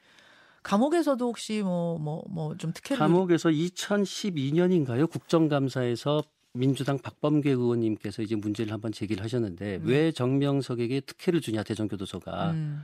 감옥에서도 0.63 1.23
혹시 1.25 1.61
뭐 1.61 1.97
뭐 1.99 2.23
뭐 2.29 2.57
좀 2.57 2.73
특혜를 2.73 2.97
감옥에서 2.97 3.49
2012년인가요? 3.49 5.09
국정감사에서 5.09 6.23
민주당 6.53 6.97
박범계 6.97 7.51
의원님께서 7.51 8.23
이제 8.23 8.35
문제를 8.35 8.73
한번 8.73 8.91
제기를 8.91 9.23
하셨는데 9.23 9.75
음. 9.77 9.81
왜 9.85 10.11
정명석에게 10.11 11.01
특혜를 11.01 11.39
주냐 11.41 11.61
대전교도소가 11.63 12.51
음. 12.51 12.83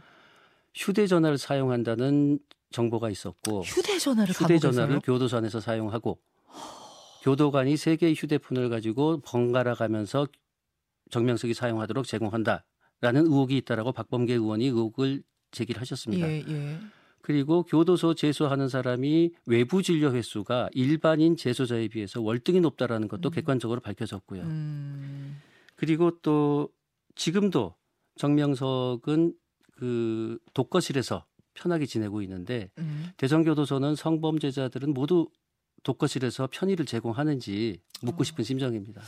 휴대전화를 0.75 1.37
사용한다는 1.37 2.39
정보가 2.73 3.09
있었고 3.09 3.61
휴대전화를 3.61 4.33
휴대전화를? 4.33 4.99
교도소 4.99 5.37
안에서 5.37 5.61
사용하고 5.61 6.19
교도관이 7.21 7.77
세 7.77 7.95
개의 7.95 8.15
휴대폰을 8.15 8.69
가지고 8.69 9.21
번갈아 9.21 9.75
가면서 9.75 10.27
정명석이 11.09 11.53
사용하도록 11.53 12.05
제공한다라는 12.05 13.25
의혹이 13.25 13.55
있다라고 13.57 13.93
박범계 13.93 14.33
의원이 14.33 14.65
의혹을 14.65 15.23
제기를 15.51 15.79
하셨습니다. 15.81 16.27
예, 16.27 16.43
예. 16.45 16.79
그리고 17.21 17.63
교도소 17.63 18.15
재소하는 18.15 18.67
사람이 18.67 19.31
외부 19.45 19.81
진료 19.81 20.11
횟수가 20.11 20.69
일반인 20.73 21.37
재소자에 21.37 21.87
비해서 21.87 22.21
월등히 22.21 22.59
높다라는 22.59 23.07
것도 23.07 23.29
음. 23.29 23.31
객관적으로 23.31 23.79
밝혀졌고요. 23.79 24.41
음. 24.41 25.41
그리고 25.75 26.19
또 26.21 26.69
지금도 27.15 27.75
정명석은 28.17 29.33
그 29.75 30.37
독거실에서 30.53 31.25
편하게 31.53 31.85
지내고 31.85 32.21
있는데 32.21 32.69
음. 32.77 33.07
대전교도소는 33.17 33.95
성범죄자들은 33.95 34.93
모두 34.93 35.29
독거실에서 35.83 36.49
편의를 36.51 36.85
제공하는지 36.85 37.79
묻고 38.01 38.21
어. 38.21 38.23
싶은 38.23 38.43
심정입니다. 38.43 39.01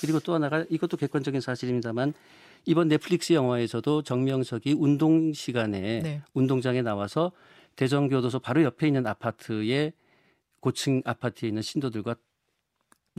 그리고 0.00 0.20
또 0.20 0.34
하나가 0.34 0.64
이것도 0.68 0.96
객관적인 0.96 1.40
사실입니다만 1.40 2.12
이번 2.66 2.88
넷플릭스 2.88 3.32
영화에서도 3.32 4.02
정명석이 4.02 4.74
운동 4.78 5.32
시간에 5.32 6.00
네. 6.00 6.22
운동장에 6.32 6.82
나와서 6.82 7.32
대전교도소 7.76 8.38
바로 8.38 8.62
옆에 8.62 8.86
있는 8.86 9.06
아파트에 9.06 9.92
고층 10.60 11.02
아파트에 11.04 11.48
있는 11.48 11.62
신도들과 11.62 12.16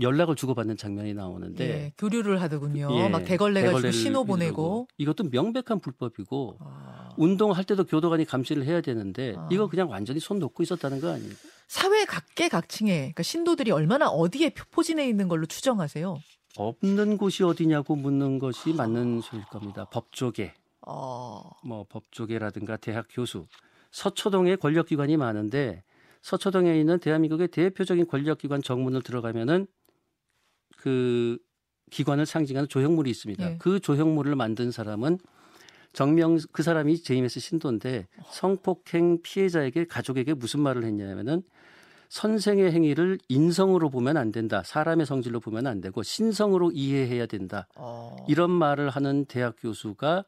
연락을 0.01 0.35
주고받는 0.35 0.77
장면이 0.77 1.13
나오는데 1.13 1.63
예, 1.67 1.93
교류를 1.97 2.41
하더군요. 2.41 2.89
예, 2.91 3.09
막 3.09 3.23
대걸레 3.23 3.63
가지고 3.63 3.91
신호. 3.91 4.25
보내고. 4.25 4.87
이것도 4.97 5.25
명백한 5.31 5.79
불법이고 5.79 6.57
아. 6.59 7.09
운동할 7.17 7.63
때도 7.63 7.85
교도관이 7.85 8.25
감시를 8.25 8.65
해야 8.65 8.81
되는데 8.81 9.35
아. 9.37 9.47
이거 9.51 9.67
그냥 9.67 9.89
완전히 9.89 10.19
손 10.19 10.39
놓고 10.39 10.63
있었다는 10.63 10.99
거 10.99 11.09
아닙니까? 11.11 11.39
사회 11.67 12.05
각계 12.05 12.49
각층에 12.49 12.97
그러니까 12.97 13.23
신도들이 13.23 13.71
얼마나 13.71 14.07
어디에 14.07 14.51
포진해 14.71 15.07
있는 15.07 15.27
걸로 15.27 15.45
추정하세요? 15.45 16.19
없는 16.57 17.17
곳이 17.17 17.43
어디냐고 17.43 17.95
묻는 17.95 18.39
것이 18.39 18.73
맞는 18.73 19.21
소리일 19.21 19.45
겁니다. 19.47 19.85
법조계, 19.91 20.53
어. 20.87 21.41
뭐 21.63 21.85
법조계라든가 21.89 22.77
대학 22.77 23.07
교수, 23.09 23.45
서초동에 23.91 24.55
권력기관이 24.57 25.17
많은데 25.17 25.83
서초동에 26.21 26.79
있는 26.79 26.99
대한민국의 26.99 27.49
대표적인 27.49 28.07
권력기관 28.07 28.61
정문을 28.61 29.01
들어가면은 29.03 29.67
그 30.85 31.39
기관을 31.89 32.27
상징하는 32.27 32.69
조형물이 32.69 33.09
있습니다. 33.09 33.51
예. 33.51 33.57
그 33.57 33.79
조형물을 33.79 34.35
만든 34.35 34.69
사람은 34.69 35.17
정명 35.93 36.37
그 36.51 36.61
사람이 36.61 37.01
제이메스 37.01 37.39
신도인데 37.39 38.05
성폭행 38.31 39.23
피해자에게 39.23 39.87
가족에게 39.87 40.35
무슨 40.35 40.59
말을 40.59 40.83
했냐면은 40.83 41.41
선생의 42.09 42.71
행위를 42.71 43.17
인성으로 43.29 43.89
보면 43.89 44.15
안 44.15 44.31
된다. 44.31 44.61
사람의 44.63 45.07
성질로 45.07 45.39
보면 45.39 45.65
안 45.65 45.81
되고 45.81 46.03
신성으로 46.03 46.69
이해해야 46.71 47.25
된다. 47.25 47.67
어. 47.75 48.15
이런 48.27 48.51
말을 48.51 48.91
하는 48.91 49.25
대학 49.25 49.55
교수가 49.59 50.23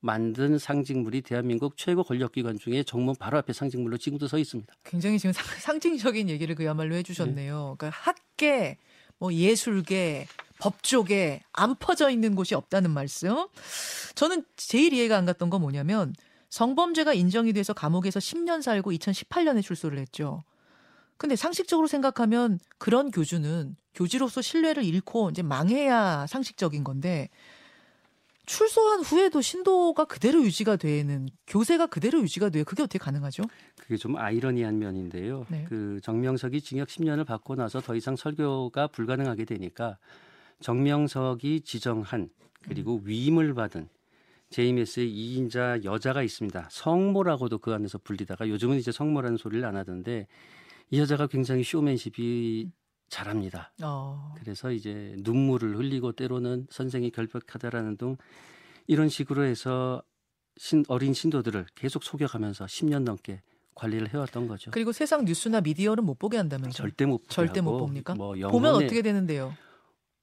만든 0.00 0.56
상징물이 0.56 1.20
대한민국 1.20 1.76
최고 1.76 2.02
권력기관 2.02 2.58
중에 2.58 2.84
정문 2.84 3.14
바로 3.16 3.36
앞에 3.36 3.52
상징물로 3.52 3.98
지금도 3.98 4.28
서 4.28 4.38
있습니다. 4.38 4.72
굉장히 4.82 5.18
지금 5.18 5.34
상, 5.34 5.44
상징적인 5.58 6.30
얘기를 6.30 6.54
그야말로 6.54 6.94
해주셨네요. 6.94 7.76
그러니까 7.76 7.90
학계, 7.90 8.78
뭐 9.20 9.32
예술계, 9.32 10.26
법조계 10.58 11.42
안 11.52 11.76
퍼져 11.76 12.10
있는 12.10 12.34
곳이 12.34 12.54
없다는 12.54 12.90
말씀. 12.90 13.46
저는 14.16 14.44
제일 14.56 14.92
이해가 14.92 15.16
안 15.16 15.26
갔던 15.26 15.50
건 15.50 15.60
뭐냐면 15.60 16.14
성범죄가 16.48 17.12
인정이 17.12 17.52
돼서 17.52 17.72
감옥에서 17.72 18.18
10년 18.18 18.62
살고 18.62 18.90
2018년에 18.90 19.62
출소를 19.62 19.98
했죠. 19.98 20.42
근데 21.16 21.36
상식적으로 21.36 21.86
생각하면 21.86 22.58
그런 22.78 23.10
교주는 23.10 23.76
교지로서 23.94 24.40
신뢰를 24.40 24.84
잃고 24.84 25.30
이제 25.30 25.42
망해야 25.42 26.26
상식적인 26.26 26.82
건데 26.82 27.28
출소한 28.50 29.00
후에도 29.00 29.40
신도가 29.40 30.06
그대로 30.06 30.42
유지가 30.42 30.74
되는 30.74 31.28
교세가 31.46 31.86
그대로 31.86 32.20
유지가 32.20 32.50
돼요. 32.50 32.64
그게 32.64 32.82
어떻게 32.82 32.98
가능하죠? 32.98 33.44
그게 33.76 33.96
좀 33.96 34.16
아이러니한 34.16 34.76
면인데요. 34.76 35.46
네. 35.48 35.64
그 35.68 36.00
정명석이 36.02 36.60
징역 36.60 36.88
10년을 36.88 37.24
받고 37.24 37.54
나서 37.54 37.80
더 37.80 37.94
이상 37.94 38.16
설교가 38.16 38.88
불가능하게 38.88 39.44
되니까 39.44 39.98
정명석이 40.58 41.60
지정한 41.60 42.28
그리고 42.62 42.96
음. 42.96 43.02
위임을 43.04 43.54
받은 43.54 43.88
제이메스의 44.50 45.08
2인자 45.08 45.84
여자가 45.84 46.24
있습니다. 46.24 46.70
성모라고도 46.72 47.58
그 47.58 47.72
안에서 47.72 47.98
불리다가 47.98 48.48
요즘은 48.48 48.78
이제 48.78 48.90
성모라는 48.90 49.36
소리를 49.36 49.64
안 49.64 49.76
하던데 49.76 50.26
이 50.90 50.98
여자가 50.98 51.28
굉장히 51.28 51.62
쇼맨십이 51.62 52.68
잘합니다. 53.10 53.72
어. 53.82 54.34
그래서 54.38 54.70
이제 54.70 55.14
눈물을 55.18 55.76
흘리고 55.76 56.12
때로는 56.12 56.66
선생이 56.70 57.10
결백하다라는 57.10 57.96
등 57.96 58.16
이런 58.86 59.08
식으로 59.08 59.44
해서 59.44 60.02
신, 60.56 60.84
어린 60.88 61.12
신도들을 61.12 61.66
계속 61.74 62.02
속여가면서 62.04 62.64
10년 62.66 63.02
넘게 63.02 63.42
관리를 63.74 64.12
해왔던 64.12 64.46
거죠. 64.48 64.70
그리고 64.70 64.92
세상 64.92 65.24
뉴스나 65.24 65.60
미디어는 65.60 66.04
못 66.04 66.18
보게 66.18 66.36
한다면서. 66.36 66.76
절대 66.76 67.06
못 67.06 67.28
절대 67.28 67.60
못 67.60 67.78
봅니까? 67.78 68.14
뭐 68.14 68.28
보면 68.34 68.40
영혼에 68.40 68.84
어떻게 68.84 69.02
되는데요? 69.02 69.54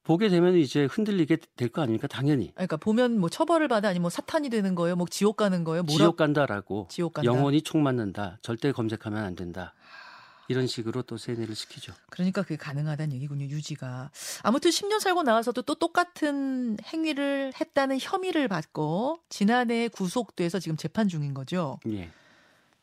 보게 0.03 0.29
되면 0.29 0.55
이제 0.55 0.85
흔들리게 0.85 1.37
될 1.57 1.67
거 1.69 1.81
아닙니까? 1.81 2.07
당연히 2.07 2.45
아니, 2.55 2.67
그러니까 2.67 2.77
보면 2.77 3.19
뭐 3.19 3.29
처벌을 3.29 3.67
받아 3.67 3.89
아니면 3.89 4.03
뭐 4.03 4.09
사탄이 4.09 4.49
되는 4.49 4.73
거예요? 4.75 4.95
뭐 4.95 5.05
지옥 5.09 5.35
가는 5.35 5.63
거예요? 5.65 5.83
뭐라 5.83 5.97
지옥 6.05 6.15
간다라고 6.15 6.87
지옥 6.89 7.13
간다. 7.15 7.25
영혼이 7.25 7.61
총 7.63 7.83
맞는다. 7.83 8.37
절대 8.41 8.71
검색하면 8.71 9.21
안 9.23 9.35
된다. 9.35 9.73
이런 10.49 10.67
식으로 10.67 11.01
또 11.03 11.17
세뇌를 11.17 11.55
시키죠. 11.55 11.93
그러니까 12.09 12.41
그게 12.41 12.55
가능하다는 12.55 13.15
얘기군요. 13.15 13.45
유지가. 13.45 14.11
아무튼 14.43 14.71
10년 14.71 14.99
살고 14.99 15.23
나와서도 15.23 15.61
또 15.63 15.75
똑같은 15.75 16.77
행위를 16.93 17.53
했다는 17.59 17.97
혐의를 17.99 18.47
받고 18.47 19.19
지난해 19.29 19.87
구속돼서 19.87 20.59
지금 20.59 20.77
재판 20.77 21.07
중인 21.07 21.33
거죠. 21.33 21.79
예. 21.89 22.09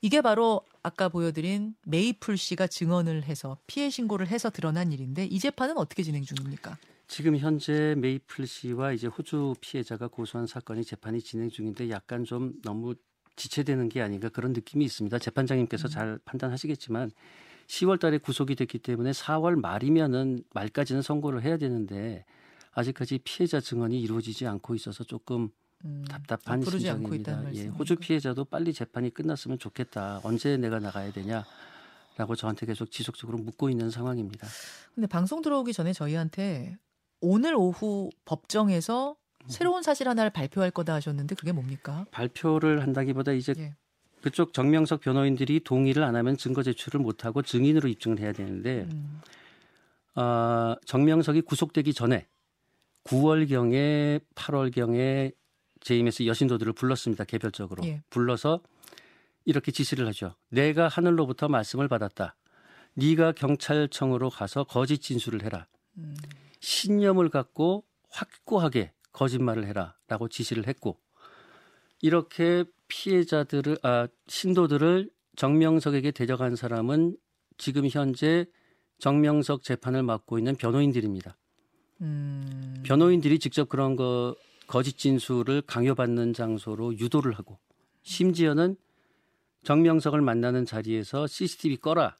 이게 0.00 0.20
바로 0.20 0.60
아까 0.82 1.08
보여드린 1.08 1.74
메이플 1.86 2.36
씨가 2.36 2.66
증언을 2.66 3.24
해서 3.24 3.56
피해 3.66 3.88
신고를 3.88 4.28
해서 4.28 4.50
드러난 4.50 4.92
일인데 4.92 5.24
이 5.24 5.38
재판은 5.38 5.78
어떻게 5.78 6.02
진행 6.02 6.22
중입니까? 6.22 6.76
지금 7.06 7.38
현재 7.38 7.94
메이플 7.96 8.46
씨와 8.46 8.92
이제 8.92 9.06
호주 9.06 9.54
피해자가 9.60 10.08
고소한 10.08 10.46
사건이 10.46 10.84
재판이 10.84 11.22
진행 11.22 11.48
중인데 11.48 11.88
약간 11.88 12.24
좀 12.24 12.52
너무 12.62 12.94
지체되는 13.36 13.88
게 13.88 14.02
아닌가 14.02 14.28
그런 14.28 14.52
느낌이 14.52 14.84
있습니다. 14.84 15.18
재판장님께서 15.18 15.88
잘 15.88 16.18
판단하시겠지만 16.24 17.10
10월 17.66 17.98
달에 18.00 18.18
구속이 18.18 18.54
됐기 18.56 18.78
때문에 18.78 19.12
4월 19.12 19.58
말이면은 19.60 20.44
말까지는 20.52 21.02
선고를 21.02 21.42
해야 21.42 21.56
되는데 21.56 22.24
아직까지 22.72 23.20
피해자 23.24 23.60
증언이 23.60 24.00
이루어지지 24.00 24.46
않고 24.46 24.74
있어서 24.74 25.04
조금 25.04 25.50
음, 25.84 26.04
답답한 26.08 26.62
심정입니다. 26.62 27.54
예? 27.54 27.66
호주 27.66 27.96
피해자도 27.96 28.46
빨리 28.46 28.72
재판이 28.72 29.10
끝났으면 29.10 29.58
좋겠다. 29.58 30.20
언제 30.24 30.56
내가 30.56 30.78
나가야 30.78 31.12
되냐 31.12 31.44
라고 32.16 32.34
저한테 32.34 32.66
계속 32.66 32.90
지속적으로 32.90 33.38
묻고 33.38 33.70
있는 33.70 33.90
상황입니다. 33.90 34.46
근데 34.94 35.06
방송 35.06 35.42
들어오기 35.42 35.72
전에 35.72 35.92
저희한테 35.92 36.76
오늘 37.20 37.54
오후 37.54 38.10
법정에서 38.24 39.16
음. 39.44 39.48
새로운 39.48 39.82
사실 39.82 40.08
하나를 40.08 40.30
발표할 40.30 40.70
거다 40.70 40.94
하셨는데 40.94 41.34
그게 41.34 41.52
뭡니까? 41.52 42.06
발표를 42.10 42.82
한다기보다 42.82 43.32
이제 43.32 43.54
예. 43.58 43.74
그쪽 44.24 44.54
정명석 44.54 45.02
변호인들이 45.02 45.60
동의를 45.60 46.02
안 46.02 46.16
하면 46.16 46.38
증거 46.38 46.62
제출을 46.62 46.98
못 46.98 47.26
하고 47.26 47.42
증인으로 47.42 47.90
입증을 47.90 48.20
해야 48.20 48.32
되는데 48.32 48.88
음, 48.90 49.20
아, 50.14 50.76
정명석이 50.86 51.42
구속되기 51.42 51.92
전에 51.92 52.26
9월경에 53.04 54.22
8월경에 54.34 55.34
JMS 55.80 56.24
여신도들을 56.24 56.72
불렀습니다. 56.72 57.24
개별적으로 57.24 57.84
예. 57.84 58.02
불러서 58.08 58.62
이렇게 59.44 59.70
지시를 59.70 60.06
하죠. 60.06 60.36
내가 60.48 60.88
하늘로부터 60.88 61.48
말씀을 61.48 61.88
받았다. 61.88 62.34
네가 62.94 63.32
경찰청으로 63.32 64.30
가서 64.30 64.64
거짓 64.64 65.02
진술을 65.02 65.44
해라. 65.44 65.66
음, 65.98 66.16
신념을 66.60 67.28
갖고 67.28 67.84
확고하게 68.08 68.94
거짓말을 69.12 69.66
해라라고 69.66 70.28
지시를 70.30 70.66
했고 70.66 70.98
이렇게 72.00 72.64
피해자들을 72.88 73.78
아 73.82 74.08
신도들을 74.28 75.10
정명석에게 75.36 76.10
데려간 76.12 76.56
사람은 76.56 77.16
지금 77.58 77.88
현재 77.88 78.46
정명석 78.98 79.62
재판을 79.62 80.02
맡고 80.02 80.38
있는 80.38 80.54
변호인들입니다. 80.56 81.36
음, 82.00 82.82
변호인들이 82.84 83.38
직접 83.38 83.68
그런 83.68 83.96
거 83.96 84.34
거짓 84.66 84.98
진술을 84.98 85.62
강요받는 85.62 86.32
장소로 86.32 86.98
유도를 86.98 87.32
하고 87.32 87.58
심지어는 88.02 88.76
정명석을 89.64 90.20
만나는 90.20 90.64
자리에서 90.64 91.26
CCTV 91.26 91.78
꺼라 91.78 92.18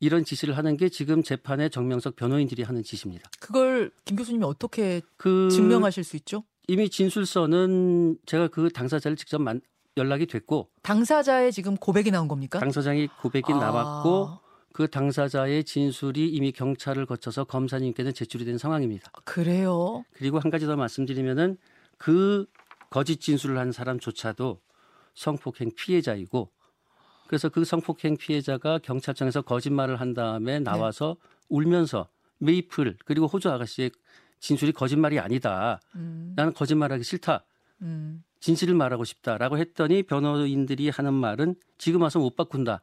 이런 0.00 0.24
지시를 0.24 0.56
하는 0.56 0.76
게 0.76 0.88
지금 0.88 1.22
재판에 1.22 1.68
정명석 1.68 2.16
변호인들이 2.16 2.62
하는 2.62 2.82
짓입니다. 2.82 3.28
그걸 3.40 3.90
김 4.04 4.16
교수님이 4.16 4.44
어떻게 4.44 5.02
그 5.16 5.48
증명하실 5.50 6.04
수 6.04 6.16
있죠? 6.16 6.44
이미 6.68 6.88
진술서는 6.88 8.18
제가 8.26 8.48
그 8.48 8.68
당사자를 8.68 9.16
직접 9.16 9.40
만, 9.40 9.60
연락이 9.98 10.26
됐고 10.26 10.70
당사자의 10.82 11.52
지금 11.52 11.76
고백이 11.76 12.10
나온 12.10 12.28
겁니까? 12.28 12.58
당사장이 12.58 13.08
고백이 13.20 13.52
아, 13.52 13.58
나왔고 13.58 14.38
그 14.72 14.88
당사자의 14.88 15.64
진술이 15.64 16.28
이미 16.28 16.52
경찰을 16.52 17.04
거쳐서 17.04 17.44
검사님께는 17.44 18.14
제출이 18.14 18.44
된 18.44 18.58
상황입니다. 18.58 19.10
그래요. 19.24 20.04
그리고 20.12 20.38
한 20.38 20.50
가지 20.50 20.66
더 20.66 20.76
말씀드리면은 20.76 21.56
그 21.98 22.46
거짓 22.90 23.20
진술을 23.20 23.58
한 23.58 23.72
사람조차도 23.72 24.60
성폭행 25.14 25.72
피해자이고 25.76 26.50
그래서 27.26 27.48
그 27.48 27.64
성폭행 27.64 28.16
피해자가 28.16 28.78
경찰청에서 28.78 29.42
거짓말을 29.42 30.00
한 30.00 30.14
다음에 30.14 30.60
나와서 30.60 31.16
울면서 31.48 32.08
메이플 32.38 32.96
그리고 33.04 33.26
호주 33.26 33.50
아가씨의 33.50 33.90
진술이 34.40 34.72
거짓말이 34.72 35.18
아니다. 35.18 35.80
음, 35.96 36.32
나는 36.36 36.52
거짓말하기 36.54 37.02
싫다. 37.02 37.44
음, 37.82 38.22
진실을 38.40 38.74
말하고 38.74 39.04
싶다라고 39.04 39.58
했더니 39.58 40.02
변호인들이 40.02 40.88
하는 40.90 41.14
말은 41.14 41.54
지금 41.76 42.02
와서 42.02 42.18
못 42.18 42.36
바꾼다. 42.36 42.80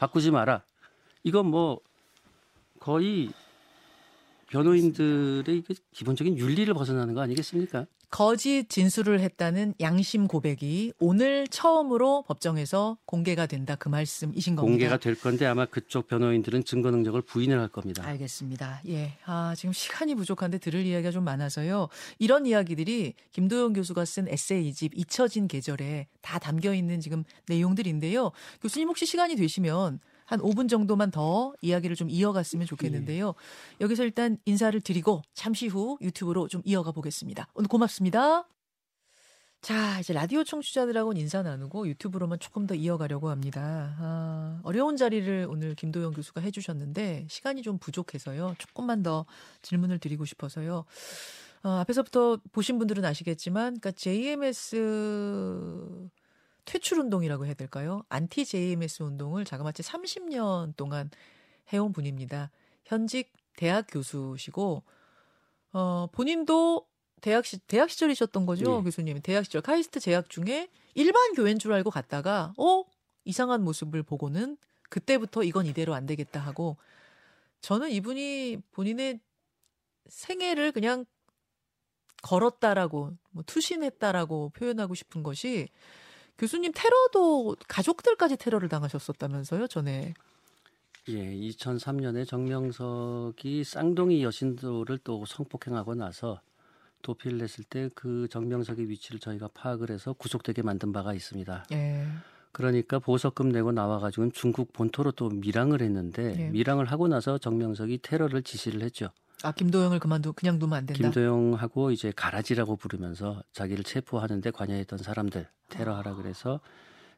바꾸지 0.00 0.30
마라. 0.30 0.62
이건 1.22 1.46
뭐 1.46 1.80
거의 2.80 3.30
변호인들의 4.48 5.62
기본적인 5.92 6.38
윤리를 6.38 6.72
벗어나는 6.74 7.14
거 7.14 7.20
아니겠습니까? 7.20 7.86
거짓 8.10 8.68
진술을 8.70 9.20
했다는 9.20 9.74
양심 9.80 10.28
고백이 10.28 10.94
오늘 10.98 11.46
처음으로 11.48 12.24
법정에서 12.26 12.96
공개가 13.04 13.46
된다 13.46 13.76
그 13.76 13.88
말씀이신 13.88 14.56
겁니다. 14.56 14.70
공개가 14.72 14.96
될 14.96 15.14
건데 15.14 15.44
아마 15.44 15.66
그쪽 15.66 16.08
변호인들은 16.08 16.64
증거 16.64 16.90
능력을 16.90 17.20
부인을 17.22 17.60
할 17.60 17.68
겁니다. 17.68 18.04
알겠습니다. 18.06 18.80
예. 18.88 19.18
아, 19.26 19.54
지금 19.56 19.74
시간이 19.74 20.14
부족한데 20.14 20.58
들을 20.58 20.84
이야기가 20.86 21.10
좀 21.10 21.24
많아서요. 21.24 21.88
이런 22.18 22.46
이야기들이 22.46 23.12
김도영 23.32 23.74
교수가 23.74 24.04
쓴 24.06 24.26
에세이집 24.28 24.92
잊혀진 24.94 25.46
계절에 25.46 26.08
다 26.22 26.38
담겨 26.38 26.72
있는 26.72 27.00
지금 27.00 27.24
내용들인데요. 27.46 28.32
교수님 28.62 28.88
혹시 28.88 29.04
시간이 29.04 29.36
되시면 29.36 30.00
한 30.28 30.40
5분 30.40 30.68
정도만 30.68 31.10
더 31.10 31.54
이야기를 31.62 31.96
좀 31.96 32.10
이어갔으면 32.10 32.66
좋겠는데요. 32.66 33.34
여기서 33.80 34.04
일단 34.04 34.36
인사를 34.44 34.78
드리고 34.82 35.22
잠시 35.32 35.68
후 35.68 35.96
유튜브로 36.02 36.48
좀 36.48 36.60
이어가 36.66 36.92
보겠습니다. 36.92 37.48
오늘 37.54 37.66
고맙습니다. 37.66 38.46
자, 39.62 39.98
이제 39.98 40.12
라디오 40.12 40.44
청취자들하고는 40.44 41.18
인사 41.18 41.42
나누고 41.42 41.88
유튜브로만 41.88 42.40
조금 42.40 42.66
더 42.66 42.74
이어가려고 42.74 43.30
합니다. 43.30 43.96
아, 43.98 44.60
어려운 44.64 44.98
자리를 44.98 45.46
오늘 45.48 45.74
김도영 45.74 46.12
교수가 46.12 46.42
해주셨는데 46.42 47.26
시간이 47.30 47.62
좀 47.62 47.78
부족해서요. 47.78 48.54
조금만 48.58 49.02
더 49.02 49.24
질문을 49.62 49.98
드리고 49.98 50.26
싶어서요. 50.26 50.84
어, 51.62 51.68
앞에서부터 51.70 52.38
보신 52.52 52.78
분들은 52.78 53.02
아시겠지만, 53.02 53.80
그러니까 53.80 53.92
JMS 53.92 54.76
퇴출 56.68 56.98
운동이라고 56.98 57.46
해야 57.46 57.54
될까요? 57.54 58.04
안티 58.10 58.44
JMS 58.44 59.02
운동을 59.02 59.46
자그마치 59.46 59.82
30년 59.82 60.76
동안 60.76 61.10
해온 61.72 61.94
분입니다. 61.94 62.50
현직 62.84 63.32
대학 63.56 63.86
교수시고, 63.88 64.82
어, 65.72 66.06
본인도 66.12 66.86
대학 67.22 67.46
시 67.46 67.58
대학 67.60 67.88
시절이셨던 67.88 68.44
거죠, 68.44 68.80
예. 68.80 68.82
교수님. 68.82 69.18
대학 69.22 69.46
시절 69.46 69.62
카이스트 69.62 69.98
재학 69.98 70.28
중에 70.28 70.68
일반 70.94 71.32
교회인 71.32 71.58
줄 71.58 71.72
알고 71.72 71.90
갔다가 71.90 72.52
어 72.58 72.84
이상한 73.24 73.64
모습을 73.64 74.02
보고는 74.02 74.58
그때부터 74.90 75.44
이건 75.44 75.64
이대로 75.64 75.94
안 75.94 76.04
되겠다 76.04 76.38
하고 76.38 76.76
저는 77.62 77.90
이분이 77.90 78.58
본인의 78.72 79.20
생애를 80.06 80.72
그냥 80.72 81.06
걸었다라고 82.22 83.16
뭐 83.30 83.42
투신했다라고 83.46 84.50
표현하고 84.50 84.94
싶은 84.94 85.22
것이 85.22 85.68
교수님 86.38 86.72
테러도 86.74 87.56
가족들까지 87.66 88.36
테러를 88.36 88.68
당하셨었다면서요 88.68 89.66
전에 89.66 90.14
예, 91.08 91.14
2003년에 91.34 92.26
정명석이 92.26 93.64
쌍둥이 93.64 94.22
여신도를 94.22 94.98
또 95.04 95.24
성폭행하고 95.26 95.94
나서 95.94 96.40
도피를 97.02 97.40
했을 97.42 97.64
때 97.64 97.88
그 97.94 98.28
정명석의 98.30 98.88
위치를 98.88 99.20
저희가 99.20 99.48
파악을 99.54 99.90
해서 99.90 100.12
구속되게 100.12 100.62
만든 100.62 100.92
바가 100.92 101.14
있습니다. 101.14 101.64
예 101.72 102.06
그러니까 102.52 102.98
보석금 102.98 103.50
내고 103.50 103.72
나와가지고는 103.72 104.32
중국 104.32 104.72
본토로 104.72 105.12
또 105.12 105.28
밀항을 105.28 105.80
했는데 105.80 106.34
예. 106.38 106.50
밀항을 106.50 106.86
하고 106.86 107.08
나서 107.08 107.38
정명석이 107.38 107.98
테러를 108.02 108.42
지시를 108.42 108.82
했죠. 108.82 109.10
아 109.44 109.52
김도형을 109.52 110.00
그만두 110.00 110.32
그냥 110.32 110.58
두면 110.58 110.78
안 110.78 110.86
된다. 110.86 111.00
김도형하고 111.02 111.90
이제 111.92 112.12
가라지라고 112.14 112.76
부르면서 112.76 113.42
자기를 113.52 113.84
체포하는데 113.84 114.50
관여했던 114.50 114.98
사람들 114.98 115.48
테러하라 115.68 116.14
그래서 116.14 116.60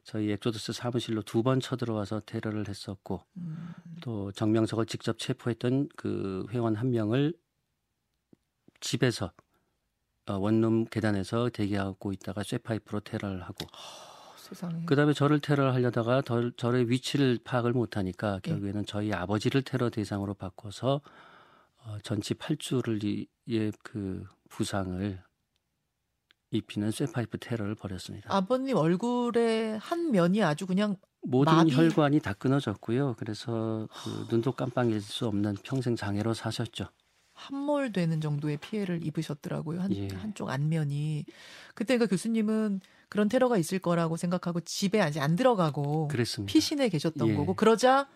저희 0.04 0.30
엑소더스 0.32 0.72
사무실로 0.72 1.22
두 1.22 1.42
번 1.42 1.60
쳐들어와서 1.60 2.20
테러를 2.26 2.68
했었고 2.68 3.22
음, 3.36 3.72
또 4.02 4.32
정명석을 4.32 4.86
직접 4.86 5.18
체포했던 5.18 5.88
그 5.96 6.46
회원 6.50 6.74
한 6.76 6.90
명을 6.90 7.32
집에서 8.80 9.32
어, 10.26 10.34
원룸 10.38 10.84
계단에서 10.86 11.48
대기하고 11.50 12.12
있다가 12.12 12.42
쇠파이프로 12.42 13.00
테러를 13.00 13.42
하고 13.42 13.66
어, 13.72 14.36
세상에. 14.36 14.84
그다음에 14.84 15.12
저를 15.14 15.40
테러를 15.40 15.72
하려다가 15.74 16.20
덜, 16.22 16.52
저의 16.56 16.88
위치를 16.90 17.38
파악을 17.44 17.72
못하니까 17.72 18.36
예. 18.36 18.50
결국에는 18.50 18.84
저희 18.86 19.12
아버지를 19.12 19.62
테러 19.62 19.88
대상으로 19.90 20.34
바꿔서 20.34 21.00
어, 21.84 21.98
전치 22.02 22.34
8주를 22.34 23.26
이의 23.46 23.72
그 23.82 24.24
부상을 24.48 25.22
입히는 26.50 26.90
쇠파이프 26.90 27.38
테러를 27.38 27.74
벌였습니다. 27.74 28.34
아버님 28.34 28.76
얼굴에 28.76 29.76
한 29.80 30.10
면이 30.10 30.42
아주 30.42 30.66
그냥 30.66 30.96
모든 31.22 31.54
마비? 31.54 31.72
혈관이 31.74 32.20
다 32.20 32.32
끊어졌고요. 32.32 33.14
그래서 33.18 33.88
그 33.92 34.26
눈도 34.30 34.52
깜빡일 34.52 35.00
수 35.00 35.26
없는 35.26 35.56
평생 35.62 35.94
장애로 35.96 36.34
사셨죠. 36.34 36.88
함몰되는 37.34 38.20
정도의 38.20 38.58
피해를 38.58 39.04
입으셨더라고요. 39.06 39.80
한, 39.80 39.94
예. 39.94 40.08
한쪽 40.08 40.50
안면이. 40.50 41.24
그때 41.74 41.96
그 41.96 42.06
교수님은 42.06 42.80
그런 43.08 43.28
테러가 43.28 43.56
있을 43.56 43.78
거라고 43.78 44.16
생각하고 44.16 44.60
집에 44.60 45.00
아직 45.00 45.20
안 45.20 45.36
들어가고 45.36 46.08
그랬습니다. 46.08 46.52
피신해 46.52 46.88
계셨던 46.88 47.28
예. 47.28 47.34
거고 47.34 47.54
그러자 47.54 48.08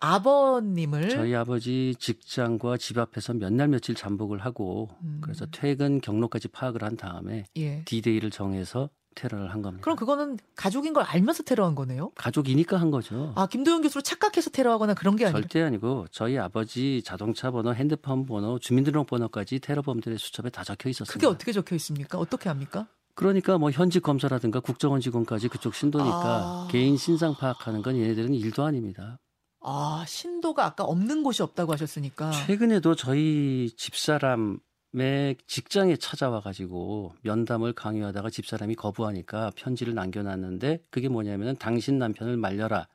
아버님을 0.00 1.08
저희 1.10 1.34
아버지 1.34 1.94
직장과 1.98 2.76
집 2.78 2.98
앞에서 2.98 3.34
몇 3.34 3.52
날 3.52 3.68
며칠 3.68 3.94
잠복을 3.94 4.38
하고 4.38 4.88
음. 5.02 5.18
그래서 5.20 5.44
퇴근 5.50 6.00
경로까지 6.00 6.48
파악을 6.48 6.84
한 6.84 6.96
다음에 6.96 7.44
예. 7.56 7.82
디데이를 7.84 8.30
정해서 8.30 8.88
테러를 9.16 9.52
한 9.52 9.62
겁니다. 9.62 9.82
그럼 9.82 9.96
그거는 9.96 10.38
가족인 10.54 10.92
걸 10.92 11.02
알면서 11.02 11.42
테러한 11.42 11.74
거네요? 11.74 12.10
가족이니까 12.14 12.80
한 12.80 12.92
거죠. 12.92 13.32
아, 13.34 13.48
김도영 13.48 13.82
교수로 13.82 14.02
착각해서 14.02 14.50
테러하거나 14.50 14.94
그런 14.94 15.16
게 15.16 15.24
아니라 15.24 15.40
절대 15.40 15.60
아니고 15.62 16.06
저희 16.12 16.38
아버지 16.38 17.02
자동차 17.04 17.50
번호, 17.50 17.74
핸드폰 17.74 18.26
번호, 18.26 18.60
주민등록번호까지 18.60 19.58
테러범들의 19.58 20.18
수첩에 20.18 20.50
다 20.50 20.62
적혀 20.62 20.88
있었습니다. 20.90 21.12
그게 21.12 21.26
어떻게 21.26 21.50
적혀 21.50 21.74
있습니까? 21.74 22.16
어떻게 22.18 22.48
합니까? 22.48 22.86
그러니까 23.14 23.58
뭐 23.58 23.72
현직 23.72 24.04
검사라든가 24.04 24.60
국정원 24.60 25.00
직원까지 25.00 25.48
그쪽 25.48 25.74
신도니까 25.74 26.14
아. 26.14 26.68
개인 26.70 26.96
신상 26.96 27.34
파악하는 27.34 27.82
건 27.82 27.96
얘네들은 27.96 28.32
일도 28.34 28.62
아닙니다. 28.62 29.18
아, 29.60 30.04
신도가 30.06 30.64
아까 30.64 30.84
없는 30.84 31.22
곳이 31.22 31.42
없다고 31.42 31.72
하셨으니까. 31.72 32.30
최근에도 32.30 32.94
저희 32.94 33.70
집사람의 33.76 35.36
직장에 35.46 35.96
찾아와 35.96 36.40
가지고 36.40 37.14
면담을 37.22 37.72
강요하다가 37.72 38.30
집사람이 38.30 38.76
거부하니까 38.76 39.52
편지를 39.56 39.94
남겨놨는데 39.94 40.84
그게 40.90 41.08
뭐냐면은 41.08 41.56
당신 41.56 41.98
남편을 41.98 42.36
말려라. 42.36 42.88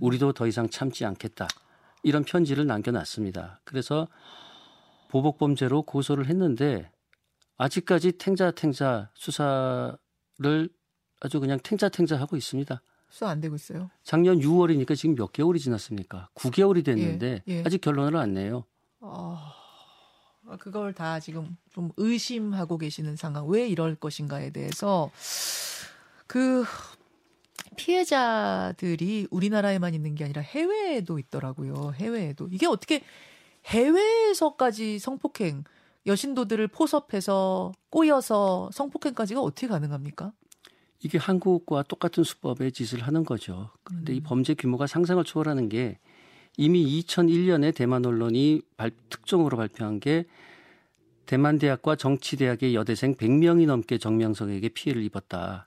우리도 0.00 0.32
더 0.32 0.46
이상 0.46 0.68
참지 0.68 1.04
않겠다. 1.04 1.48
이런 2.02 2.24
편지를 2.24 2.66
남겨놨습니다. 2.66 3.60
그래서 3.64 4.08
보복범죄로 5.08 5.82
고소를 5.82 6.26
했는데 6.26 6.90
아직까지 7.58 8.12
탱자탱자 8.12 9.10
수사를 9.14 10.68
아주 11.20 11.40
그냥 11.40 11.58
탱자탱자 11.62 12.18
하고 12.18 12.36
있습니다. 12.36 12.82
수사 13.12 13.28
안 13.28 13.42
되고 13.42 13.54
있어요. 13.54 13.90
작년 14.02 14.40
6월이니까 14.40 14.96
지금 14.96 15.14
몇 15.14 15.34
개월이 15.34 15.60
지났습니까? 15.60 16.30
9개월이 16.34 16.82
됐는데 16.82 17.42
예, 17.46 17.52
예. 17.58 17.62
아직 17.66 17.82
결론을 17.82 18.16
안 18.16 18.32
내요. 18.32 18.64
아, 19.00 19.52
그걸 20.58 20.94
다 20.94 21.20
지금 21.20 21.58
좀 21.70 21.90
의심하고 21.98 22.78
계시는 22.78 23.16
상황. 23.16 23.46
왜 23.50 23.68
이럴 23.68 23.96
것인가에 23.96 24.48
대해서 24.48 25.10
그 26.26 26.64
피해자들이 27.76 29.28
우리나라에만 29.30 29.92
있는 29.92 30.14
게 30.14 30.24
아니라 30.24 30.40
해외에도 30.40 31.18
있더라고요. 31.18 31.92
해외에도. 31.94 32.48
이게 32.50 32.66
어떻게 32.66 33.02
해외에서까지 33.66 34.98
성폭행, 34.98 35.64
여신도들을 36.06 36.66
포섭해서 36.68 37.72
꼬여서 37.90 38.70
성폭행까지가 38.72 39.42
어떻게 39.42 39.66
가능합니까? 39.66 40.32
이게 41.04 41.18
한국과 41.18 41.82
똑같은 41.84 42.22
수법의 42.24 42.72
짓을 42.72 43.00
하는 43.02 43.24
거죠. 43.24 43.70
그런데 43.82 44.14
이 44.14 44.18
음. 44.18 44.22
범죄 44.22 44.54
규모가 44.54 44.86
상상을 44.86 45.22
초월하는 45.24 45.68
게 45.68 45.98
이미 46.56 46.84
2001년에 47.02 47.74
대만 47.74 48.04
언론이 48.06 48.62
발- 48.76 48.92
특종으로 49.08 49.56
발표한 49.56 50.00
게 50.00 50.24
대만 51.26 51.58
대학과 51.58 51.96
정치 51.96 52.36
대학의 52.36 52.74
여대생 52.74 53.14
100명이 53.14 53.66
넘게 53.66 53.98
정명석에게 53.98 54.68
피해를 54.70 55.02
입었다. 55.02 55.66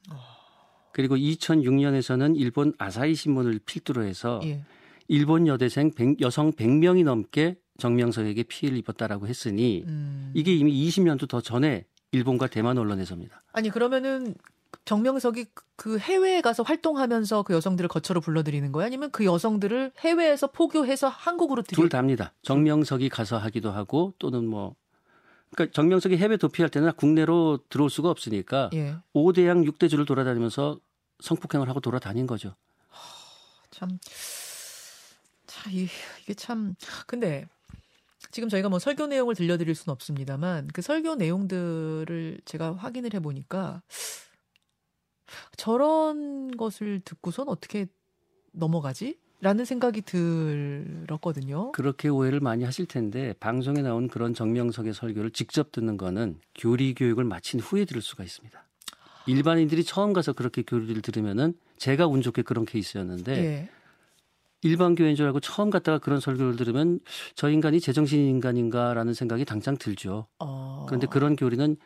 그리고 0.92 1.16
2006년에서는 1.18 2.38
일본 2.38 2.74
아사히 2.78 3.16
신문을 3.16 3.60
필두로 3.66 4.04
해서 4.04 4.40
예. 4.44 4.64
일본 5.08 5.48
여대생 5.48 5.92
100 5.92 6.22
여성 6.22 6.52
100명이 6.54 7.04
넘게 7.04 7.58
정명석에게 7.78 8.44
피해를 8.44 8.78
입었다라고 8.78 9.28
했으니 9.28 9.84
음. 9.88 10.32
이게 10.34 10.54
이미 10.56 10.72
20년도 10.88 11.28
더 11.28 11.42
전에 11.42 11.86
일본과 12.12 12.48
대만 12.48 12.78
언론에서입니다. 12.78 13.44
아니 13.52 13.70
그러면은 13.70 14.36
정명석이 14.86 15.46
그- 15.54 15.64
그 15.76 15.98
해외에 16.00 16.42
가서 16.42 16.64
활동하면서 16.64 17.44
그 17.44 17.54
여성들을 17.54 17.88
거처로 17.90 18.22
불러들이는 18.22 18.72
거예요? 18.72 18.86
아니면 18.86 19.12
그 19.12 19.26
여성들을 19.26 19.92
해외에서 20.00 20.48
포교해서 20.48 21.08
한국으로 21.10 21.64
들이 21.64 21.76
둘 21.76 21.90
다입니다. 21.90 22.34
정명석이 22.44 23.10
가서 23.10 23.38
하기도 23.38 23.72
하고 23.72 24.14
또는 24.20 24.46
뭐 24.48 24.76
그러니까 25.54 25.74
정명석이 25.74 26.18
해외 26.18 26.38
도피할 26.38 26.70
때는 26.70 26.94
국내로 26.94 27.60
들어올 27.70 27.90
수가 27.90 28.10
없으니까 28.10 28.70
예. 28.74 28.96
5대양 29.14 29.68
6대주를 29.72 30.06
돌아다니면서 30.08 30.80
성폭행을 31.20 31.68
하고 31.70 31.80
돌아다닌 31.80 32.28
거죠. 32.28 32.56
참, 33.72 33.90
참 35.48 35.72
이- 35.74 35.88
이게 36.24 36.34
참 36.34 36.76
근데 37.08 37.48
지금 38.32 38.50
저희가 38.50 38.70
뭐 38.70 38.80
설교 38.80 39.08
내용을 39.08 39.34
들려드릴 39.36 39.76
수는 39.76 39.92
없습니다만 39.94 40.70
그 40.74 40.82
설교 40.82 41.16
내용들을 41.16 42.40
제가 42.46 42.74
확인을 42.76 43.14
해보니까 43.16 43.82
저런 45.58 46.56
것을 46.56 47.02
듣고선 47.04 47.48
어떻게 47.50 47.88
넘어가지? 48.52 49.18
라는 49.42 49.66
생각이 49.66 50.02
들었거든요. 50.02 51.72
그렇게 51.74 52.08
오해를 52.08 52.40
많이 52.40 52.64
하실 52.64 52.86
텐데 52.86 53.34
방송에 53.40 53.82
나온 53.82 54.08
그런 54.08 54.34
정명석의 54.34 54.94
설교를 54.94 55.32
직접 55.32 55.72
듣는 55.72 55.98
거는 55.98 56.40
교리 56.56 56.94
교육을 56.96 57.26
마친 57.26 57.60
후에 57.60 57.86
들을 57.86 58.02
수가 58.02 58.24
있습니다. 58.24 58.66
일반인들이 59.28 59.84
처음 59.84 60.14
가서 60.14 60.34
그렇게 60.34 60.64
교리를 60.64 61.02
들으면은 61.02 61.54
제가 61.78 62.08
운 62.08 62.22
좋게 62.22 62.44
그런 62.44 62.66
케이스였는데 62.66 63.38
예. 63.38 63.70
일반 64.62 64.96
교회인 64.96 65.16
줄 65.16 65.28
알고 65.28 65.42
처음 65.42 65.70
갔다가 65.70 66.00
그런 66.00 66.20
설교를 66.20 66.56
들으면 66.56 67.00
저 67.36 67.50
인간이 67.50 67.80
제정신 67.80 68.20
인간인가라는 68.20 69.14
생각이 69.14 69.46
당장 69.46 69.78
들죠. 69.78 70.26
어. 70.40 70.86
그런데 70.88 71.06
그런 71.08 71.36
교리는 71.36 71.78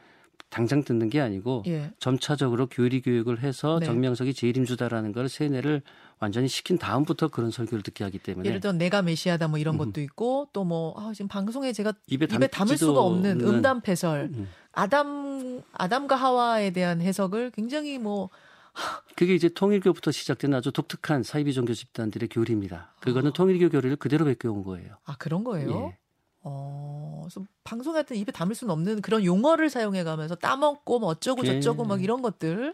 당장 0.49 0.83
듣는 0.83 1.09
게 1.09 1.19
아니고 1.21 1.63
예. 1.67 1.91
점차적으로 1.99 2.67
교리 2.67 3.01
교육을 3.01 3.41
해서 3.41 3.79
네. 3.79 3.85
정명석이 3.85 4.33
재림주다라는 4.33 5.11
걸 5.11 5.29
세뇌를 5.29 5.81
완전히 6.19 6.47
시킨 6.47 6.77
다음부터 6.77 7.27
그런 7.27 7.51
설교를 7.51 7.83
듣게 7.83 8.03
하기 8.03 8.19
때문에 8.19 8.47
예를 8.47 8.59
들어 8.59 8.73
내가 8.73 9.01
메시아다 9.01 9.47
뭐 9.47 9.57
이런 9.59 9.75
음. 9.75 9.77
것도 9.77 10.01
있고 10.01 10.47
또 10.53 10.69
뭐 10.69 10.93
아, 10.97 11.11
지금 11.13 11.27
방송에 11.27 11.73
제가 11.73 11.93
입에, 12.07 12.27
입에 12.29 12.47
담을 12.47 12.77
수가 12.77 13.01
없는 13.01 13.39
담지도 13.39 13.49
음담 13.49 13.81
패설 13.81 14.29
음. 14.33 14.47
아담 14.71 15.61
아담과 15.73 16.15
하와에 16.15 16.71
대한 16.71 17.01
해석을 17.01 17.51
굉장히 17.51 17.97
뭐 17.97 18.29
그게 19.15 19.35
이제 19.35 19.49
통일교부터 19.49 20.11
시작된 20.11 20.53
아주 20.53 20.71
독특한 20.71 21.23
사이비 21.23 21.53
종교 21.53 21.73
집단들의 21.73 22.29
교리입니다. 22.29 22.93
그거는 23.01 23.29
아. 23.29 23.33
통일교 23.33 23.69
교리를 23.69 23.95
그대로 23.97 24.25
베껴온 24.25 24.63
거예요. 24.63 24.95
아 25.05 25.15
그런 25.17 25.43
거예요. 25.43 25.91
예. 25.93 25.97
어, 26.41 27.21
그래서 27.23 27.45
방송에 27.63 27.95
하여튼 27.95 28.15
입에 28.17 28.31
담을 28.31 28.55
수는 28.55 28.71
없는 28.71 29.01
그런 29.01 29.23
용어를 29.23 29.69
사용해 29.69 30.03
가면서 30.03 30.35
따먹고 30.35 30.99
뭐 30.99 31.09
어쩌고 31.09 31.43
네. 31.43 31.53
저쩌고 31.53 31.83
막 31.85 32.01
이런 32.03 32.21
것들 32.21 32.73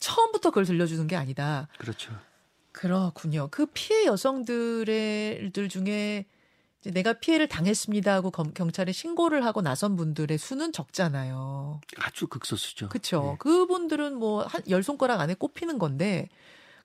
처음부터 0.00 0.50
그걸 0.50 0.64
들려주는 0.64 1.06
게 1.06 1.16
아니다. 1.16 1.68
그렇죠. 1.78 2.12
그렇군요. 2.72 3.48
그 3.50 3.66
피해 3.66 4.06
여성들들 4.06 5.68
중에 5.68 6.26
내가 6.86 7.12
피해를 7.12 7.46
당했습니다 7.46 8.12
하고 8.12 8.32
검- 8.32 8.52
경찰에 8.52 8.90
신고를 8.90 9.44
하고 9.44 9.62
나선 9.62 9.94
분들의 9.94 10.36
수는 10.36 10.72
적잖아요. 10.72 11.80
아주 11.98 12.26
극소수죠. 12.26 12.88
그렇죠. 12.88 13.32
예. 13.34 13.38
그분들은 13.38 14.16
뭐 14.16 14.42
한 14.44 14.62
열 14.68 14.82
손가락 14.82 15.20
안에 15.20 15.34
꼽히는 15.34 15.78
건데 15.78 16.28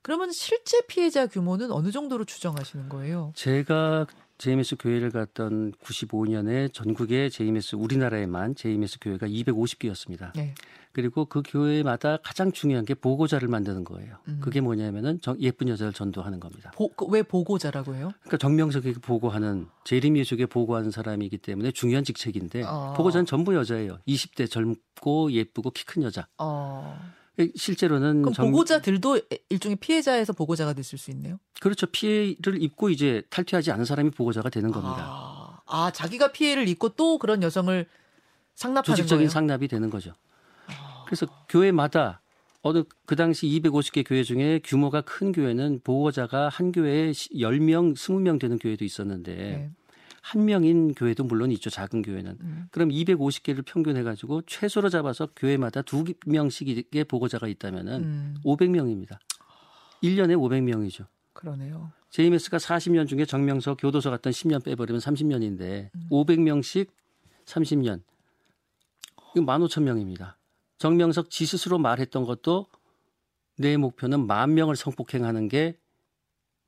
그러면 0.04 0.32
실제 0.32 0.82
피해자 0.88 1.26
규모는 1.26 1.72
어느 1.72 1.90
정도로 1.92 2.26
추정하시는 2.26 2.90
거예요? 2.90 3.32
제가 3.36 4.06
JMS 4.38 4.76
교회를 4.78 5.10
갔던 5.12 5.72
95년에 5.84 6.72
전국에 6.74 7.30
JMS 7.30 7.76
우리나라에만 7.76 8.56
JMS 8.56 9.00
교회가 9.02 9.28
250개였습니다. 9.28 10.32
네. 10.36 10.54
그리고 10.94 11.26
그 11.26 11.44
교회마다 11.46 12.18
가장 12.24 12.52
중요한 12.52 12.84
게 12.86 12.94
보고자를 12.96 13.48
만드는 13.48 13.84
거예요. 13.84 14.18
음. 14.28 14.40
그게 14.42 14.62
뭐냐면은 14.62 15.20
정- 15.22 15.40
예쁜 15.40 15.68
여자를 15.70 15.94
전도하는 15.94 16.40
겁니다. 16.40 16.72
보, 16.76 16.90
그왜 16.90 17.22
보고자라고 17.24 17.94
해요? 17.96 18.12
그러니까 18.22 18.38
정명석에게 18.38 19.00
보고하는 19.02 19.68
재림예수에게 19.84 20.48
보고하는 20.48 20.90
사람이기 20.90 21.38
때문에 21.40 21.72
중요한 21.72 22.04
직책인데 22.04 22.64
어. 22.64 22.94
보고자는 22.98 23.26
전부 23.28 23.54
여자예요. 23.56 24.00
20대 24.08 24.50
젊고 24.50 25.32
예쁘고 25.34 25.70
키 25.72 25.86
큰 25.86 26.04
여자. 26.04 26.28
어. 26.40 27.00
실제로는 27.56 28.22
그럼 28.24 28.34
정- 28.34 28.46
보고자들도 28.52 29.22
일종의 29.50 29.76
피해자에서 29.78 30.34
보고자가 30.34 30.74
됐을 30.74 30.98
수 30.98 31.12
있네요. 31.12 31.40
그렇죠. 31.62 31.86
피해를 31.88 32.62
입고 32.62 32.90
이제 32.90 33.22
탈퇴하지 33.30 33.72
않은 33.72 33.86
사람이 33.86 34.12
보고자가 34.12 34.50
되는 34.50 34.72
겁니다. 34.72 34.98
아, 35.00 35.60
아, 35.66 35.92
자기가 35.92 36.32
피해를 36.32 36.68
입고 36.68 36.90
또 36.90 37.18
그런 37.20 37.44
여성을 37.44 37.86
상납하는 38.56 38.96
조직적인 38.96 39.18
거예요. 39.20 39.30
상납이 39.30 39.68
되는 39.68 39.90
거죠. 39.90 40.14
아. 40.68 41.04
그래서 41.06 41.28
교회마다 41.48 42.22
어느 42.64 42.84
그 43.06 43.16
당시 43.16 43.48
250개 43.48 44.04
교회 44.06 44.24
중에 44.24 44.60
규모가 44.64 45.02
큰 45.02 45.32
교회는 45.32 45.82
보호자가 45.84 46.50
한 46.50 46.72
교회에 46.72 47.12
10명, 47.12 47.96
20명 47.96 48.40
되는 48.40 48.58
교회도 48.58 48.84
있었는데 48.84 49.36
네. 49.36 49.72
한 50.28 50.44
명인 50.44 50.94
교회도 50.94 51.24
물론 51.24 51.54
있죠. 51.54 51.70
작은 51.70 52.02
교회는. 52.02 52.38
음. 52.42 52.68
그럼 52.72 52.90
250개를 52.90 53.64
평균해 53.66 54.04
가지고 54.04 54.42
최소로 54.42 54.90
잡아서 54.90 55.30
교회마다 55.34 55.82
두 55.82 56.04
명씩의 56.26 57.06
보고자가 57.08 57.48
있다면은 57.48 58.04
음, 58.04 58.36
500명입니다. 58.44 59.20
1년에 60.04 60.36
500명이죠. 60.36 61.06
그러네요. 61.32 61.94
JMS가 62.10 62.58
40년 62.58 63.08
중에 63.08 63.24
정명서 63.24 63.76
교도소 63.76 64.10
갔던 64.10 64.34
10년 64.34 64.66
빼버리면 64.66 65.00
30년인데 65.00 65.92
음. 65.96 66.08
500명씩 66.12 66.90
30년. 67.46 68.02
이거 69.34 69.46
15,000명입니다. 69.46 70.34
정명석 70.78 71.30
지 71.30 71.46
스스로 71.46 71.78
말했던 71.78 72.26
것도 72.26 72.66
내 73.58 73.78
목표는 73.78 74.28
만 74.28 74.56
명을 74.56 74.76
성폭행하는 74.76 75.48
게 75.48 75.78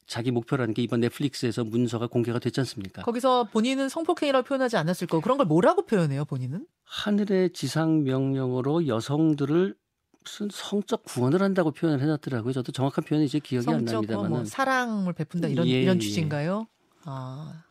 자기 0.10 0.32
목표라는 0.32 0.74
게 0.74 0.82
이번 0.82 1.02
넷플릭스에서 1.02 1.64
문서가 1.64 2.08
공개가 2.08 2.40
됐지 2.40 2.60
않습니까? 2.62 3.04
거기서 3.04 3.44
본인은 3.46 3.90
성폭행이라고 3.90 4.44
표현하지 4.44 4.76
않았을 4.76 5.06
거고 5.06 5.22
그런 5.22 5.38
걸 5.38 5.46
뭐라고 5.46 5.86
표현해요, 5.86 6.26
본인은? 6.26 6.66
하늘의 6.84 7.54
지상 7.54 8.04
명령으로 8.04 8.88
여성들을 8.88 9.76
무슨 10.24 10.50
성적 10.52 11.04
구원을 11.04 11.44
한다고 11.44 11.70
표현을 11.70 12.02
해놨더라고요. 12.02 12.54
저도 12.54 12.72
정확한 12.72 13.04
표현이 13.04 13.26
이제 13.26 13.38
기억이 13.38 13.70
안 13.70 13.86
납니다만 13.86 14.30
뭐 14.30 14.46
사랑을 14.46 15.14
베푼다 15.14 15.48
이런 15.48 15.68
예, 15.68 15.84
이런 15.84 15.98
예. 15.98 16.00
취지인가요? 16.00 16.66
아, 17.04 17.64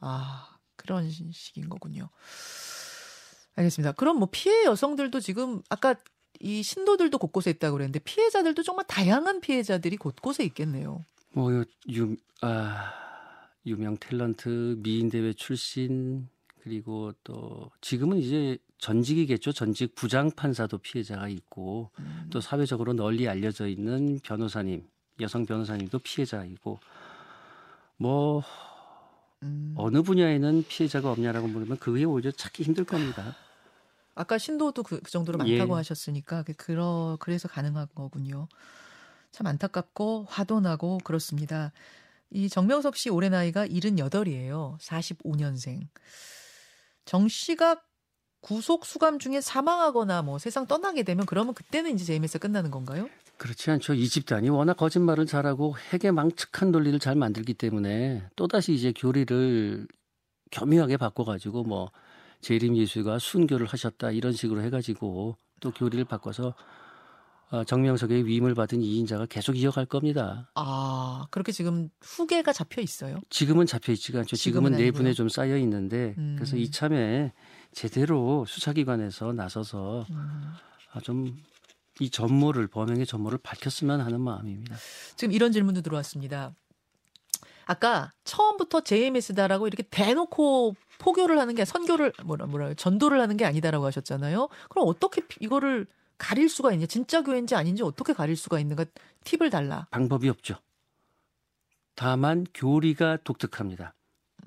아 0.00 0.48
그런 0.76 1.10
식인 1.10 1.68
거군요. 1.68 2.08
알겠습니다. 3.54 3.92
그럼 3.92 4.18
뭐 4.18 4.28
피해 4.32 4.64
여성들도 4.64 5.20
지금 5.20 5.60
아까 5.68 5.94
이 6.40 6.62
신도들도 6.62 7.18
곳곳에 7.18 7.50
있다고 7.50 7.74
그랬는데 7.74 7.98
피해자들도 7.98 8.62
정말 8.62 8.86
다양한 8.88 9.42
피해자들이 9.42 9.98
곳곳에 9.98 10.42
있겠네요. 10.44 11.04
뭐 11.32 11.50
유, 11.90 12.16
아, 12.40 12.92
유명 13.66 13.96
탤런트 13.96 14.76
미인 14.82 15.08
대회 15.08 15.32
출신 15.32 16.28
그리고 16.62 17.12
또 17.24 17.70
지금은 17.80 18.18
이제 18.18 18.58
전직이겠죠. 18.78 19.52
전직 19.52 19.94
부장 19.94 20.30
판사도 20.30 20.78
피해자가 20.78 21.28
있고 21.28 21.90
음. 22.00 22.28
또 22.30 22.40
사회적으로 22.40 22.92
널리 22.92 23.28
알려져 23.28 23.66
있는 23.68 24.18
변호사님, 24.22 24.86
여성 25.20 25.46
변호사님도 25.46 25.98
피해자이고 26.00 26.78
뭐 27.96 28.42
음. 29.42 29.74
어느 29.76 30.02
분야에는 30.02 30.64
피해자가 30.68 31.10
없냐라고 31.10 31.48
물으면 31.48 31.78
그게 31.78 32.04
오히려 32.04 32.30
찾기 32.30 32.62
힘들 32.64 32.84
겁니다. 32.84 33.34
아까 34.14 34.36
신도도 34.38 34.82
그, 34.82 35.00
그 35.00 35.10
정도로 35.10 35.38
많다고 35.38 35.72
예. 35.72 35.76
하셨으니까 35.76 36.42
그- 36.42 36.52
그러 36.54 37.16
그래서 37.20 37.48
가능한 37.48 37.88
거군요. 37.94 38.46
참 39.32 39.46
안타깝고 39.46 40.26
화도 40.28 40.60
나고 40.60 40.98
그렇습니다. 41.04 41.72
이 42.30 42.48
정명섭 42.48 42.96
씨 42.96 43.10
올해 43.10 43.28
나이가 43.28 43.66
78이에요. 43.66 44.78
45년생. 44.78 45.86
정 47.04 47.28
씨가 47.28 47.82
구속 48.40 48.84
수감 48.84 49.18
중에 49.18 49.40
사망하거나 49.40 50.22
뭐 50.22 50.38
세상 50.38 50.66
떠나게 50.66 51.02
되면 51.02 51.26
그러면 51.26 51.54
그때는 51.54 51.94
이제 51.94 52.04
JMS 52.04 52.38
끝나는 52.38 52.70
건가요? 52.70 53.08
그렇지 53.38 53.70
않죠. 53.70 53.94
이 53.94 54.08
집단이 54.08 54.50
워낙 54.50 54.76
거짓말을 54.76 55.26
잘하고 55.26 55.76
핵에 55.92 56.10
망측한 56.10 56.70
논리를 56.70 56.98
잘 56.98 57.14
만들기 57.14 57.54
때문에 57.54 58.24
또다시 58.36 58.74
이제 58.74 58.92
교리를 58.94 59.86
교묘하게 60.50 60.96
바꿔가지고 60.96 61.64
뭐 61.64 61.90
재림 62.40 62.76
예수가 62.76 63.18
순교를 63.18 63.66
하셨다 63.66 64.10
이런 64.10 64.32
식으로 64.32 64.62
해가지고 64.62 65.36
또 65.60 65.70
교리를 65.70 66.04
바꿔서 66.04 66.48
어, 66.48 66.54
정명석의 67.66 68.26
위임을 68.26 68.54
받은 68.54 68.80
이인자가 68.82 69.26
계속 69.26 69.56
이어갈 69.58 69.84
겁니다. 69.86 70.50
아, 70.54 71.26
그렇게 71.30 71.52
지금 71.52 71.90
후계가 72.00 72.52
잡혀 72.52 72.80
있어요. 72.80 73.20
지금은 73.30 73.66
잡혀 73.66 73.92
있지가 73.92 74.20
않죠. 74.20 74.36
지금은 74.36 74.70
지금은 74.72 74.84
내분에 74.84 75.08
아니고요. 75.08 75.14
좀 75.14 75.28
쌓여 75.28 75.56
있는데 75.58 76.14
음. 76.18 76.34
그래서 76.38 76.56
이참에 76.56 77.32
제대로 77.72 78.44
수사기관에서 78.46 79.32
나서서 79.32 80.06
음. 80.10 80.52
아, 80.92 81.00
좀이 81.00 82.10
전모를 82.10 82.68
범행의 82.68 83.04
전모를 83.06 83.38
밝혔으면 83.42 84.00
하는 84.00 84.20
마음입니다. 84.20 84.76
지금 85.16 85.32
이런 85.32 85.52
질문도 85.52 85.82
들어왔습니다. 85.82 86.54
아까 87.66 88.10
처음부터 88.24 88.80
JMS다라고 88.82 89.66
이렇게 89.66 89.82
대놓고 89.84 90.74
포교를 90.98 91.38
하는 91.38 91.54
게 91.54 91.64
선교를 91.64 92.12
뭐라 92.24 92.46
뭐라 92.46 92.74
전도를 92.74 93.20
하는 93.20 93.36
게 93.36 93.44
아니다라고 93.44 93.84
하셨잖아요. 93.86 94.48
그럼 94.68 94.88
어떻게 94.88 95.26
피- 95.26 95.38
이거를 95.44 95.86
가릴 96.22 96.48
수가 96.48 96.72
있냐? 96.72 96.86
진짜 96.86 97.20
교회인지 97.20 97.56
아닌지 97.56 97.82
어떻게 97.82 98.12
가릴 98.12 98.36
수가 98.36 98.60
있는가? 98.60 98.84
팁을 99.24 99.50
달라. 99.50 99.88
방법이 99.90 100.28
없죠. 100.28 100.54
다만 101.96 102.46
교리가 102.54 103.18
독특합니다. 103.24 103.92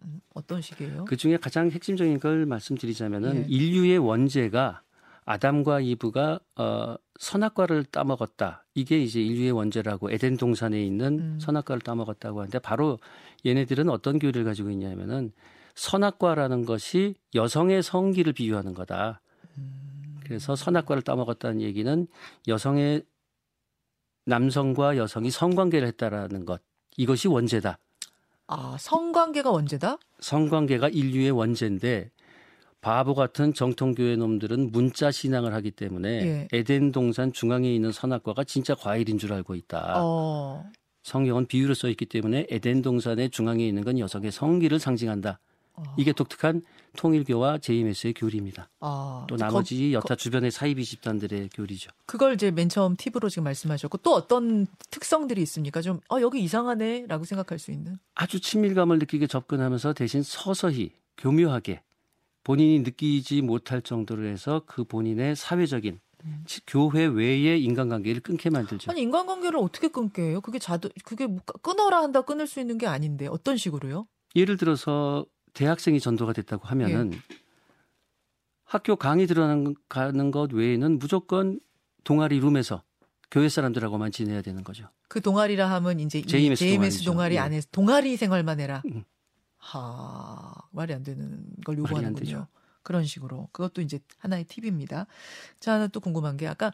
음, 0.02 0.22
어떤 0.34 0.62
식이에요? 0.62 1.04
그 1.04 1.18
중에 1.18 1.36
가장 1.36 1.70
핵심적인 1.70 2.22
걸 2.22 2.46
말씀드리자면은 2.46 3.44
예. 3.44 3.46
인류의 3.50 3.98
원죄가 3.98 4.84
아담과 5.26 5.82
이브가 5.82 6.40
어, 6.56 6.96
선악과를 7.20 7.84
따먹었다. 7.84 8.66
이게 8.74 9.02
이제 9.02 9.22
인류의 9.22 9.52
원죄라고 9.52 10.12
에덴 10.12 10.38
동산에 10.38 10.82
있는 10.82 11.20
음. 11.20 11.40
선악과를 11.42 11.82
따먹었다고 11.82 12.40
하는데 12.40 12.58
바로 12.60 13.00
얘네들은 13.46 13.90
어떤 13.90 14.18
교리를 14.20 14.46
가지고 14.46 14.70
있냐면은 14.70 15.34
선악과라는 15.76 16.66
것이 16.66 17.16
여성의 17.34 17.84
성기를 17.84 18.32
비유하는 18.32 18.74
거다. 18.74 19.20
음. 19.58 19.95
그래서 20.26 20.56
선악과를 20.56 21.04
따먹었다는 21.04 21.62
얘기는 21.62 22.08
여성의 22.48 23.04
남성과 24.26 24.98
여성이 24.98 25.30
성관계를 25.32 25.88
했다라는 25.90 26.46
것. 26.46 26.62
이것이 26.98 27.28
원죄다. 27.28 27.78
아 28.48 28.78
성관계가 28.80 29.52
원죄다? 29.52 29.98
성관계가 30.20 30.90
인류의 30.90 31.32
원죄인데 31.32 32.12
바보 32.82 33.16
같은 33.16 33.54
정통교회 33.54 34.16
놈들은 34.16 34.72
문자 34.72 35.10
신앙을 35.10 35.54
하기 35.56 35.72
때문에 35.72 36.10
예. 36.10 36.48
에덴 36.54 36.92
동산 36.92 37.34
중앙에 37.34 37.74
있는 37.74 37.92
선악과가 37.92 38.44
진짜 38.44 38.76
과일인 38.76 39.18
줄 39.18 39.34
알고 39.34 39.56
있다. 39.56 39.94
어. 39.98 40.70
성경은 41.02 41.48
비유로 41.48 41.74
써 41.74 41.88
있기 41.90 42.06
때문에 42.06 42.46
에덴 42.50 42.82
동산의 42.84 43.32
중앙에 43.32 43.68
있는 43.68 43.84
건 43.84 43.98
여성의 43.98 44.32
성기를 44.32 44.80
상징한다. 44.80 45.40
어. 45.78 45.84
이게 45.98 46.14
독특한 46.14 46.62
통일교와 46.98 47.58
JMS의 47.58 48.14
교리입니다. 48.14 48.70
아, 48.80 49.26
또 49.28 49.36
거- 49.36 49.44
나머지 49.46 49.94
여타 49.94 50.16
주변의 50.16 50.52
사이비 50.52 50.86
집단들의 50.86 51.50
교리죠. 51.54 51.92
그걸 52.06 52.34
이제 52.36 52.52
맨 52.52 52.70
처음 52.70 52.96
팁으로 52.96 53.28
지금 53.30 53.44
말씀하셨고 53.46 53.98
또 53.98 54.14
어떤 54.14 54.68
특성들이 54.92 55.42
있습니까? 55.44 55.82
좀 55.82 56.00
어, 56.10 56.22
여기 56.22 56.42
이상하네라고 56.42 57.26
생각할 57.26 57.60
수 57.60 57.72
있는. 57.72 57.98
아주 58.14 58.40
친밀감을 58.40 59.00
느끼게 59.00 59.28
접근하면서 59.28 59.94
대신 59.94 60.24
서서히 60.24 60.92
교묘하게 61.18 61.82
본인이 62.44 62.80
느끼지 62.80 63.42
못할 63.42 63.82
정도로 63.82 64.26
해서 64.28 64.62
그 64.66 64.84
본인의 64.84 65.36
사회적인 65.36 66.00
음. 66.26 66.44
치- 66.48 66.62
교회 66.66 67.06
외의 67.06 67.64
인간관계를 67.64 68.22
끊게 68.22 68.50
만들죠. 68.50 68.90
아니 68.92 69.02
인간관계를 69.02 69.60
어떻게 69.60 69.88
끊게 69.90 70.22
해요? 70.22 70.42
그게 70.42 70.60
자도 70.60 70.90
그게 71.04 71.28
뭐 71.28 71.40
끊어라 71.62 72.02
한다 72.02 72.22
끊을 72.22 72.48
수 72.48 72.60
있는 72.60 72.78
게 72.78 72.88
아닌데 72.88 73.28
어떤 73.28 73.58
식으로요? 73.58 74.08
예를 74.36 74.58
들어서 74.58 75.26
대학생이 75.56 76.00
전도가 76.00 76.34
됐다고 76.34 76.68
하면은 76.68 77.14
예. 77.14 77.20
학교 78.66 78.96
강의 78.96 79.26
들어가는 79.26 80.32
것 80.32 80.54
외에는 80.54 81.00
무조건 81.00 81.60
동아리 82.04 82.40
룸에서 82.40 82.84
교회 83.32 83.50
사람들하고만 83.50 84.12
지내야 84.12 84.42
되는 84.42 84.64
거죠. 84.64 84.88
그 85.08 85.22
동아리라 85.22 85.70
하면 85.72 86.00
이제 86.00 86.20
이 86.20 86.26
JMS 86.26 86.60
JMS. 86.60 87.04
동아리 87.04 87.36
예. 87.36 87.40
안에서 87.40 87.68
동아리 87.72 88.18
생활만 88.18 88.60
해라. 88.60 88.84
음. 88.86 89.04
하 89.58 90.54
말이 90.72 90.94
안 90.94 91.04
되는 91.04 91.44
걸 91.66 91.78
요구하는군요. 91.80 92.48
그런 92.84 93.04
식으로 93.04 93.50
그것도 93.52 93.82
이제 93.82 94.00
하나의 94.20 94.44
팁입니다. 94.44 95.08
자 95.60 95.74
하나 95.74 95.88
또 95.88 96.00
궁금한 96.00 96.38
게 96.38 96.48
아까 96.48 96.72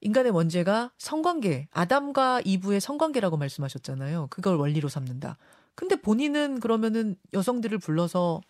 인간의 0.00 0.32
원죄가 0.32 0.92
성관계 0.98 1.68
아담과 1.72 2.42
이브의 2.44 2.80
성관계라고 2.80 3.36
말씀하셨잖아요. 3.36 4.28
그걸 4.30 4.56
원리로 4.56 4.88
삼는다. 4.88 5.36
근데 5.76 5.94
본인은 5.94 6.58
그러면은 6.60 7.14
여성들을 7.32 7.78
불러서 7.78 8.40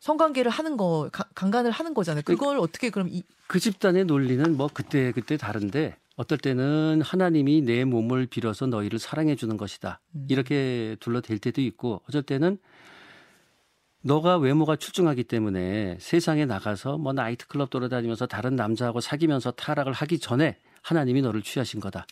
성관계를 0.00 0.50
하는 0.50 0.76
거 0.76 1.08
가- 1.12 1.28
강간을 1.34 1.70
하는 1.70 1.94
거잖아요. 1.94 2.22
그걸 2.24 2.58
어떻게 2.58 2.90
그럼 2.90 3.08
이, 3.10 3.22
그 3.46 3.60
집단의 3.60 4.06
논리는 4.06 4.56
뭐 4.56 4.68
그때 4.72 5.12
그때 5.12 5.36
다른데 5.36 5.96
어떨 6.16 6.38
때는 6.38 7.02
하나님이 7.02 7.60
내 7.62 7.84
몸을 7.84 8.26
빌어서 8.26 8.66
너희를 8.66 8.98
사랑해 8.98 9.36
주는 9.36 9.56
것이다. 9.56 10.00
음. 10.14 10.26
이렇게 10.30 10.96
둘러댈 11.00 11.38
때도 11.38 11.60
있고 11.60 12.02
어쩔 12.08 12.22
때는 12.22 12.58
너가 14.02 14.38
외모가 14.38 14.76
출중하기 14.76 15.24
때문에 15.24 15.98
세상에 16.00 16.46
나가서 16.46 16.96
뭐 16.96 17.12
나이트 17.12 17.46
클럽 17.48 17.70
돌아다니면서 17.70 18.26
다른 18.26 18.54
남자하고 18.56 19.00
사귀면서 19.00 19.50
타락을 19.52 19.92
하기 19.92 20.18
전에 20.20 20.58
하나님이 20.82 21.22
너를 21.22 21.42
취하신 21.42 21.80
거다. 21.80 22.06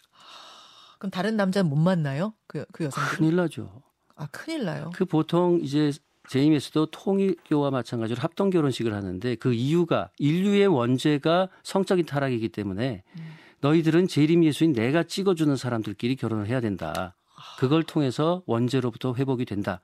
그럼 0.99 1.11
다른 1.11 1.37
남자는 1.37 1.71
못 1.71 1.77
만나요? 1.77 2.35
그, 2.47 2.64
그 2.73 2.85
여성들? 2.85 3.19
큰일 3.19 3.37
나죠. 3.37 3.83
아 4.16 4.27
큰일 4.31 4.64
나요. 4.64 4.90
그 4.94 5.05
보통 5.05 5.61
이제 5.62 5.92
제임에서도 6.29 6.87
통일교와 6.87 7.70
마찬가지로 7.70 8.20
합동 8.20 8.50
결혼식을 8.50 8.94
하는데 8.94 9.35
그 9.37 9.53
이유가 9.53 10.11
인류의 10.18 10.68
원죄가 10.68 11.48
성적인 11.62 12.07
타락이기 12.07 12.48
때문에 12.48 13.03
음. 13.18 13.35
너희들은 13.61 14.09
재림 14.09 14.44
예수인 14.44 14.72
내가 14.72 15.03
찍어주는 15.03 15.55
사람들끼리 15.57 16.16
결혼을 16.16 16.46
해야 16.46 16.61
된다. 16.61 17.14
그걸 17.59 17.83
통해서 17.83 18.42
원죄로부터 18.46 19.14
회복이 19.14 19.44
된다. 19.44 19.81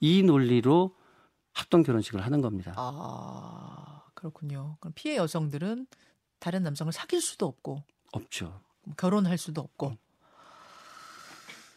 이 0.00 0.22
논리로 0.22 0.94
합동 1.52 1.82
결혼식을 1.82 2.20
하는 2.20 2.40
겁니다. 2.40 2.74
아 2.76 4.02
그렇군요. 4.14 4.76
그럼 4.80 4.92
피해 4.94 5.16
여성들은 5.16 5.86
다른 6.38 6.62
남성을 6.62 6.92
사귈 6.92 7.20
수도 7.20 7.46
없고 7.46 7.82
없죠. 8.12 8.60
결혼할 8.96 9.38
수도 9.38 9.60
없고. 9.60 9.96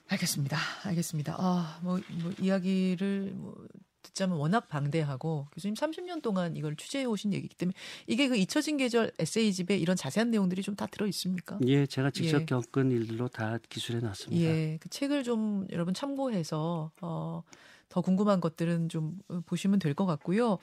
알겠습니다. 0.10 0.58
알겠습니다. 0.84 1.36
아, 1.40 1.80
뭐, 1.82 2.00
뭐 2.22 2.32
이야기를 2.40 3.32
뭐 3.36 3.56
듣자면 4.04 4.38
워낙 4.38 4.68
방대하고 4.68 5.48
교수님 5.54 5.76
30년 5.76 6.22
동안 6.22 6.56
이걸 6.58 6.76
취재해 6.76 7.06
오신 7.06 7.34
얘기이기 7.34 7.56
때문에 7.56 7.74
이게 8.06 8.28
그 8.28 8.36
잊혀진 8.36 8.78
계절 8.78 9.12
에세이집에 9.18 9.78
이런 9.78 9.96
자세한 9.96 10.30
내용들이 10.30 10.62
좀 10.62 10.76
다 10.76 10.88
들어 10.88 11.08
있습니까? 11.08 11.58
예, 11.68 11.86
제가 11.86 12.12
직접 12.12 12.42
예. 12.42 12.46
겪은 12.46 12.92
일들로 12.92 13.28
다 13.30 13.58
기술해 13.70 14.02
놨습니다. 14.02 14.44
예, 14.44 14.78
그 14.82 14.90
책을 14.90 15.24
좀 15.24 15.66
여러분 15.72 15.94
참고해서 15.94 16.92
어, 17.02 17.44
더 17.90 18.02
궁금한 18.02 18.42
것들은 18.42 18.90
좀 18.90 19.18
보시면 19.46 19.80
될 19.80 19.94
것 19.94 20.06
같고요. 20.06 20.58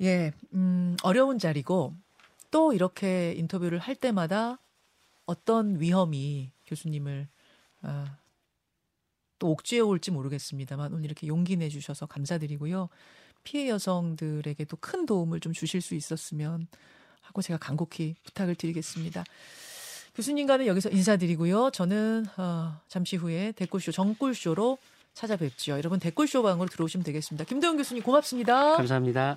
예, 0.00 0.32
음, 0.54 0.96
어려운 1.02 1.38
자리고 1.38 1.94
또 2.50 2.72
이렇게 2.72 3.32
인터뷰를 3.36 3.78
할 3.78 3.94
때마다 3.94 4.58
어떤 5.26 5.80
위험이 5.80 6.50
교수님을 6.66 7.28
아, 7.82 8.16
또 9.44 9.50
옥죄어 9.50 9.84
올지 9.84 10.10
모르겠습니다만 10.10 10.94
오늘 10.94 11.04
이렇게 11.04 11.26
용기 11.26 11.58
내주셔서 11.58 12.06
감사드리고요. 12.06 12.88
피해 13.42 13.68
여성들에게도 13.68 14.78
큰 14.80 15.04
도움을 15.04 15.40
좀 15.40 15.52
주실 15.52 15.82
수 15.82 15.94
있었으면 15.94 16.66
하고 17.20 17.42
제가 17.42 17.58
간곡히 17.58 18.14
부탁을 18.24 18.54
드리겠습니다. 18.54 19.22
교수님과는 20.14 20.66
여기서 20.66 20.88
인사드리고요. 20.88 21.72
저는 21.72 22.24
어, 22.38 22.80
잠시 22.88 23.16
후에 23.16 23.52
댓글쇼 23.52 23.92
정꿀쇼로 23.92 24.78
찾아뵙죠. 25.12 25.72
여러분 25.72 26.00
댓글쇼 26.00 26.42
방으로 26.42 26.70
들어오시면 26.70 27.04
되겠습니다. 27.04 27.44
김도영 27.44 27.76
교수님 27.76 28.02
고맙습니다. 28.02 28.78
감사합니다. 28.78 29.36